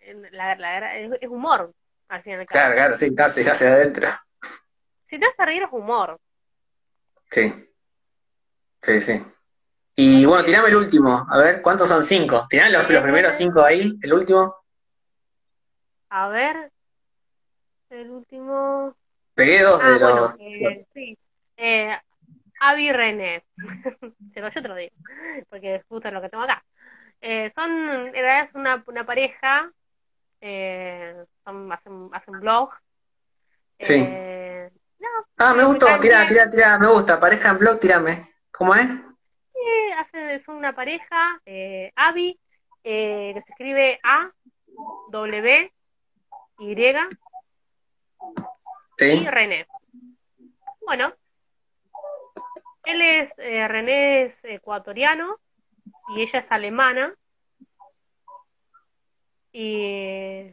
es, 0.00 0.16
la, 0.32 0.98
es, 0.98 1.28
humor, 1.30 1.72
al 2.08 2.22
final. 2.22 2.44
Claro, 2.44 2.74
claro, 2.74 2.96
sí, 2.98 3.14
casi, 3.14 3.40
hacia 3.40 3.68
adentro. 3.68 4.10
Si 5.08 5.18
te 5.18 5.26
hace 5.26 5.44
reír 5.44 5.62
es 5.62 5.72
humor. 5.72 6.18
Sí, 7.30 7.52
sí, 8.82 9.00
sí. 9.00 9.24
Y 9.96 10.24
bueno, 10.26 10.44
tirame 10.44 10.68
el 10.68 10.76
último, 10.76 11.26
a 11.28 11.38
ver, 11.38 11.60
¿cuántos 11.60 11.88
son? 11.88 12.04
Cinco. 12.04 12.46
Tirame 12.48 12.70
los, 12.70 12.88
los 12.88 13.02
primeros 13.02 13.34
cinco 13.36 13.62
ahí, 13.62 13.92
el 14.00 14.12
último. 14.12 14.54
A 16.10 16.28
ver, 16.28 16.70
el 17.90 18.10
último. 18.10 18.94
Pegué 19.34 19.62
dos 19.62 19.82
de 19.82 19.86
ah, 19.86 19.98
los. 19.98 20.36
Eh, 20.38 20.86
sí. 20.94 21.18
Eh, 21.56 21.98
Avi 22.60 22.92
René. 22.92 23.44
Se 24.34 24.40
lo 24.40 24.50
yo 24.50 24.62
te 24.62 24.68
lo 24.68 24.74
digo, 24.74 24.94
porque 25.48 25.76
es 25.76 25.84
justo 25.88 26.10
lo 26.10 26.20
que 26.20 26.28
tengo 26.28 26.44
acá. 26.44 26.64
Eh, 27.20 27.50
son, 27.54 27.70
en 27.70 28.12
realidad 28.12 28.44
es 28.44 28.54
una, 28.54 28.84
una 28.86 29.04
pareja, 29.04 29.72
eh, 30.40 31.24
son, 31.44 31.72
hacen, 31.72 32.08
hacen 32.12 32.40
blog. 32.40 32.70
Sí. 33.80 33.94
Eh, 35.00 35.04
no, 35.38 35.44
ah, 35.46 35.54
me 35.54 35.64
gustó, 35.64 35.86
tira, 36.00 36.26
tira, 36.26 36.50
tira, 36.50 36.78
me 36.78 36.88
gusta, 36.88 37.20
pareja 37.20 37.50
en 37.50 37.58
blog, 37.58 37.78
tirame. 37.78 38.34
¿Cómo 38.50 38.74
es? 38.74 38.86
Sí, 38.86 39.92
hacen, 39.96 40.44
son 40.44 40.56
una 40.56 40.74
pareja, 40.74 41.40
eh, 41.46 41.92
Avi, 41.94 42.38
eh, 42.84 43.32
que 43.34 43.42
se 43.42 43.50
escribe 43.50 44.00
A, 44.02 44.30
W, 45.10 45.72
Y, 46.60 46.74
¿Sí? 48.98 49.06
y 49.06 49.28
René. 49.28 49.66
Bueno, 50.84 51.12
él 52.84 53.02
es, 53.02 53.30
eh, 53.36 53.68
René 53.68 54.22
es 54.24 54.34
ecuatoriano 54.42 55.36
y 56.08 56.22
ella 56.22 56.40
es 56.40 56.50
alemana. 56.50 57.14
Y 59.52 60.52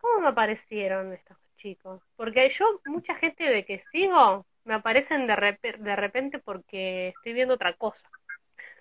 ¿cómo 0.00 0.20
me 0.20 0.28
aparecieron 0.28 1.12
estos 1.12 1.36
chicos? 1.62 2.02
Porque 2.16 2.52
yo, 2.58 2.80
mucha 2.86 3.14
gente 3.14 3.44
de 3.44 3.64
que 3.64 3.84
sigo, 3.92 4.44
me 4.64 4.74
aparecen 4.74 5.26
de, 5.26 5.58
de 5.78 5.96
repente 5.96 6.38
porque 6.38 7.08
estoy 7.08 7.32
viendo 7.32 7.54
otra 7.54 7.74
cosa. 7.74 8.08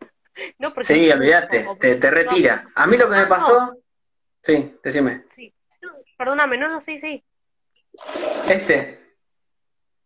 no 0.60 0.70
porque 0.70 0.86
sí, 0.86 1.12
olvídate, 1.12 1.68
te, 1.80 1.96
te, 1.96 2.12
retira. 2.12 2.70
A 2.76 2.88
mí 2.88 2.98
lo 2.98 3.10
que 3.10 3.16
me 3.16 3.28
pasó... 3.28 3.78
Sí, 4.42 4.76
decime. 4.84 5.26
Sí. 5.36 5.54
perdóname, 6.18 6.58
no, 6.58 6.68
no, 6.68 6.84
sí, 6.84 7.00
sí. 7.00 7.24
Este. 8.50 9.00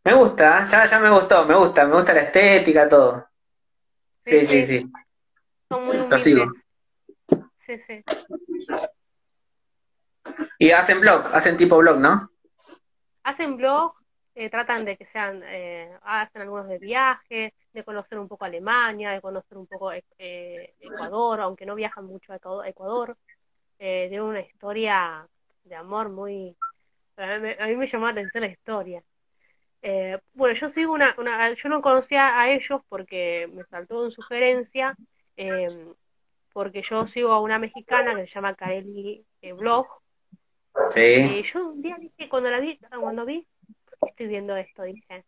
Me 0.04 0.14
gusta, 0.14 0.64
¿eh? 0.64 0.68
ya, 0.70 0.86
ya 0.86 1.00
me 1.00 1.10
gustó, 1.10 1.46
me 1.46 1.56
gusta, 1.56 1.88
me 1.88 1.96
gusta 1.96 2.14
la 2.14 2.22
estética, 2.22 2.90
todo. 2.90 3.28
Sí, 4.24 4.46
sí, 4.46 4.64
sí. 4.64 4.92
Son 5.70 5.86
muy 5.86 5.98
Lo 5.98 6.18
sigo. 6.18 6.46
Sí, 7.66 7.82
sí. 7.88 8.04
Y 10.60 10.72
hacen 10.72 11.00
blog, 11.00 11.28
hacen 11.34 11.58
tipo 11.58 11.78
blog, 11.78 12.00
¿no? 12.00 12.30
Hacen 13.26 13.58
blog, 13.58 13.94
eh, 14.36 14.52
tratan 14.52 14.86
de 14.86 14.98
que 14.98 15.08
sean, 15.08 15.42
eh, 15.46 15.92
hacen 16.04 16.44
algunos 16.44 16.68
de 16.68 16.78
viaje, 16.78 17.56
de 17.74 17.84
conocer 17.84 18.20
un 18.20 18.28
poco 18.28 18.46
Alemania, 18.46 19.12
de 19.12 19.20
conocer 19.20 19.58
un 19.58 19.66
poco 19.66 19.92
eh, 19.92 20.76
Ecuador, 20.80 21.42
aunque 21.42 21.66
no 21.66 21.74
viajan 21.74 22.06
mucho 22.06 22.34
a 22.34 22.70
Ecuador. 22.70 23.18
Eh, 23.80 24.06
tienen 24.10 24.28
una 24.28 24.42
historia 24.42 25.28
de 25.64 25.76
amor 25.76 26.10
muy... 26.10 26.56
A 27.18 27.40
mí, 27.40 27.76
me 27.76 27.88
llamó 27.88 28.06
la 28.06 28.12
atención 28.12 28.42
la 28.44 28.50
historia. 28.50 29.04
Eh, 29.82 30.20
bueno, 30.36 30.56
yo 30.60 30.70
sigo 30.70 30.94
una, 30.94 31.16
una, 31.18 31.52
yo 31.54 31.68
no 31.70 31.82
conocía 31.82 32.40
a 32.40 32.52
ellos 32.52 32.82
porque 32.90 33.50
me 33.52 33.64
saltó 33.66 34.06
en 34.06 34.12
sugerencia, 34.12 34.96
eh, 35.36 35.68
porque 36.54 36.84
yo 36.88 37.08
sigo 37.08 37.32
a 37.32 37.42
una 37.42 37.58
mexicana 37.58 38.16
que 38.16 38.28
se 38.28 38.36
llama 38.36 38.54
Kaeli 38.54 39.26
eh, 39.42 39.54
Blog. 39.54 39.88
Sí. 40.90 41.44
yo 41.54 41.70
un 41.70 41.82
día 41.82 41.98
dije, 42.00 42.30
cuando 42.30 42.50
la 42.50 42.60
vi, 42.60 42.80
cuando 43.00 43.26
vi, 43.26 43.48
¿por 44.00 44.00
qué 44.00 44.12
estoy 44.12 44.28
viendo 44.28 44.56
esto? 44.56 44.84
Dije. 44.84 45.24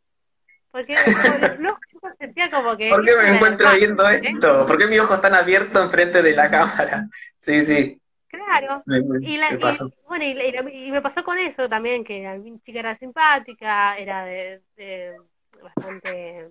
Porque 0.72 0.96
blog 1.60 1.78
yo 1.94 2.10
sentía 2.20 2.50
como 2.50 2.76
que... 2.78 2.90
¿Por 2.90 3.06
qué 3.06 3.16
me 3.16 3.36
encuentro 3.36 3.72
viendo 3.74 4.08
esto? 4.08 4.66
¿Por 4.66 4.78
qué 4.78 4.88
mis 4.88 5.00
ojos 5.00 5.16
están 5.16 5.34
abiertos 5.34 5.84
enfrente 5.84 6.22
de 6.22 6.34
la 6.34 6.50
cámara? 6.50 7.08
Sí, 7.38 7.62
sí. 7.62 8.00
Claro. 8.28 8.84
y, 9.22 9.38
la, 9.38 9.58
bueno, 10.08 10.26
y, 10.26 10.92
me 10.92 11.02
pasó 11.02 11.24
con 11.24 11.40
eso 11.40 11.70
también, 11.70 12.04
que 12.04 12.24
la 12.24 12.38
chica 12.64 12.80
era 12.80 12.98
simpática, 12.98 13.98
era 13.98 14.26
de, 14.26 14.62
bastante 15.64 16.50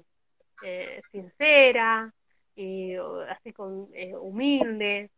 eh, 0.65 1.01
sincera 1.13 2.13
y 2.55 2.95
así 3.29 3.53
con 3.53 3.89
eh, 3.93 4.15
humilde, 4.17 5.11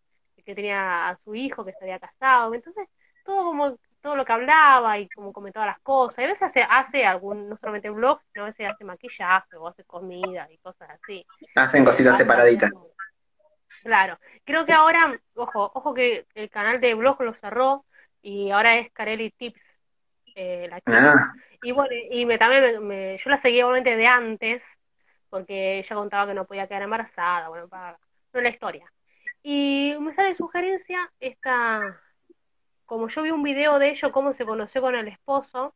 que 0.44 0.54
tenía 0.54 1.10
a 1.10 1.18
su 1.24 1.34
hijo 1.34 1.64
que 1.64 1.72
se 1.72 1.84
había 1.84 2.00
casado. 2.00 2.52
Entonces, 2.52 2.88
todo 3.28 3.44
como 3.44 3.78
todo 4.00 4.16
lo 4.16 4.24
que 4.24 4.32
hablaba 4.32 4.98
y 4.98 5.08
como 5.10 5.32
comentaba 5.32 5.66
las 5.66 5.80
cosas. 5.80 6.18
Y 6.20 6.22
a 6.24 6.28
veces 6.28 6.42
hace, 6.42 6.62
hace 6.62 7.04
algún, 7.04 7.50
no 7.50 7.58
solamente 7.58 7.90
blog, 7.90 8.20
sino 8.32 8.44
a 8.44 8.48
veces 8.48 8.70
hace 8.72 8.84
maquillaje 8.84 9.56
o 9.56 9.68
hace 9.68 9.84
comida 9.84 10.48
y 10.50 10.56
cosas 10.58 10.88
así. 10.90 11.26
Hacen 11.54 11.84
cositas 11.84 12.16
separaditas. 12.16 12.70
Claro, 13.82 14.18
creo 14.44 14.64
que 14.64 14.72
ahora, 14.72 15.20
ojo, 15.34 15.70
ojo 15.74 15.92
que 15.92 16.26
el 16.34 16.48
canal 16.48 16.80
de 16.80 16.94
blog 16.94 17.20
lo 17.20 17.34
cerró 17.34 17.84
y 18.22 18.50
ahora 18.50 18.78
es 18.78 18.90
Carelli 18.92 19.30
Tips. 19.30 19.60
Eh, 20.34 20.68
la 20.70 20.80
chica. 20.80 21.14
Ah. 21.14 21.32
Y 21.62 21.72
bueno, 21.72 21.94
y 22.10 22.24
me, 22.24 22.38
también 22.38 22.86
me, 22.86 23.18
yo 23.18 23.30
la 23.30 23.42
seguía 23.42 23.66
obviamente 23.66 23.96
de 23.96 24.06
antes, 24.06 24.62
porque 25.28 25.80
ella 25.80 25.96
contaba 25.96 26.28
que 26.28 26.34
no 26.34 26.46
podía 26.46 26.66
quedar 26.66 26.82
embarazada, 26.82 27.48
bueno, 27.48 27.68
para 27.68 27.98
no 28.32 28.40
la 28.40 28.48
historia. 28.48 28.90
Y 29.42 29.96
me 30.00 30.14
sale 30.14 30.36
sugerencia 30.36 31.10
esta, 31.20 32.00
como 32.88 33.08
yo 33.08 33.20
vi 33.20 33.30
un 33.30 33.42
video 33.42 33.78
de 33.78 33.90
ellos, 33.90 34.10
cómo 34.12 34.32
se 34.32 34.46
conoció 34.46 34.80
con 34.80 34.94
el 34.94 35.08
esposo, 35.08 35.74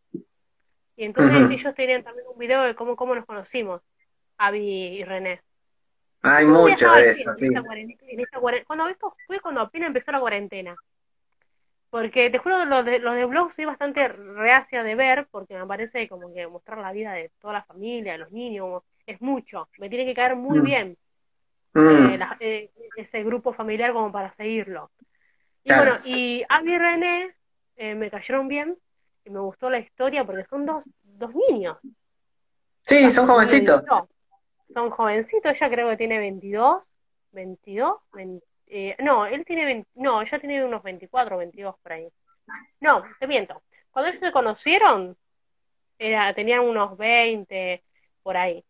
y 0.96 1.04
entonces 1.04 1.50
ellos 1.50 1.74
tenían 1.74 2.02
también 2.02 2.26
un 2.26 2.38
video 2.38 2.62
de 2.62 2.74
cómo, 2.74 2.96
cómo 2.96 3.14
nos 3.14 3.26
conocimos, 3.26 3.82
Avi 4.38 4.98
y 4.98 5.04
René. 5.04 5.42
Hay 6.22 6.46
mucho 6.46 6.90
de 6.90 7.10
eso, 7.10 7.32
sí. 7.36 7.48
cuando 8.66 8.88
esto 8.88 9.14
fue 9.26 9.40
cuando 9.40 9.60
apenas 9.60 9.88
empezó 9.88 10.10
la 10.10 10.20
cuarentena. 10.20 10.74
Porque 11.90 12.30
te 12.30 12.38
juro, 12.38 12.64
los 12.64 12.82
de, 12.86 12.98
los 12.98 13.14
de 13.14 13.26
blog 13.26 13.52
soy 13.54 13.66
bastante 13.66 14.08
reacia 14.08 14.82
de 14.82 14.94
ver, 14.94 15.28
porque 15.30 15.54
me 15.54 15.66
parece 15.66 16.08
como 16.08 16.32
que 16.32 16.46
mostrar 16.46 16.78
la 16.78 16.92
vida 16.92 17.12
de 17.12 17.30
toda 17.42 17.52
la 17.52 17.64
familia, 17.64 18.12
de 18.12 18.18
los 18.18 18.32
niños, 18.32 18.82
es 19.06 19.20
mucho. 19.20 19.68
Me 19.76 19.90
tiene 19.90 20.06
que 20.06 20.14
caer 20.14 20.34
muy 20.34 20.60
mm. 20.60 20.64
bien 20.64 20.96
mm. 21.74 21.88
Eh, 21.90 22.20
eh, 22.40 22.70
ese 22.96 23.22
grupo 23.22 23.52
familiar 23.52 23.92
como 23.92 24.10
para 24.10 24.34
seguirlo. 24.36 24.90
Y 25.64 25.74
bueno, 25.74 25.98
y 26.04 26.44
a 26.48 26.60
mi 26.60 26.76
René 26.76 27.34
eh, 27.76 27.94
me 27.94 28.10
cayeron 28.10 28.48
bien 28.48 28.76
y 29.24 29.30
me 29.30 29.40
gustó 29.40 29.70
la 29.70 29.78
historia 29.78 30.24
porque 30.24 30.44
son 30.50 30.66
dos, 30.66 30.82
dos 31.02 31.30
niños. 31.34 31.78
Sí, 32.82 33.10
son 33.10 33.26
jovencitos 33.26 33.84
son 34.72 34.90
jovencitos, 34.90 35.52
ella 35.54 35.70
creo 35.70 35.88
que 35.90 35.96
tiene 35.96 36.18
22, 36.18 36.82
22, 37.32 38.00
eh, 38.66 38.96
no, 39.00 39.26
él 39.26 39.44
tiene, 39.44 39.86
no, 39.94 40.22
ella 40.22 40.38
tiene 40.38 40.64
unos 40.64 40.82
24, 40.82 41.36
22 41.36 41.74
por 41.82 41.92
ahí. 41.92 42.08
No, 42.80 43.04
te 43.20 43.26
miento. 43.26 43.62
Cuando 43.90 44.10
ellos 44.10 44.20
se 44.20 44.32
conocieron, 44.32 45.16
era, 45.98 46.32
tenían 46.34 46.60
unos 46.60 46.96
20 46.96 47.82
por 48.22 48.36
ahí. 48.36 48.64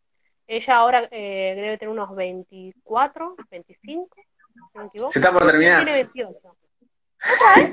Ella 0.46 0.76
ahora 0.76 1.08
eh, 1.10 1.52
debe 1.54 1.78
tener 1.78 1.92
unos 1.92 2.14
24, 2.14 3.36
25. 3.50 4.16
Se 5.08 5.18
está 5.18 5.32
por 5.32 5.46
terminar. 5.46 5.84
Tiene 5.84 6.02
28. 6.02 6.56
¿Otra 7.22 7.72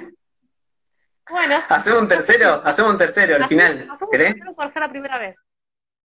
Bueno. 1.30 1.56
Hacemos 1.70 2.02
un 2.02 2.08
tercero, 2.08 2.62
hacemos 2.66 2.92
un 2.92 2.98
tercero 2.98 3.36
al 3.36 3.48
final. 3.48 3.90
¿Querés? 4.12 4.36
por 4.56 4.74
ser 4.74 4.82
la 4.82 4.90
primera 4.90 5.18
vez. 5.18 5.36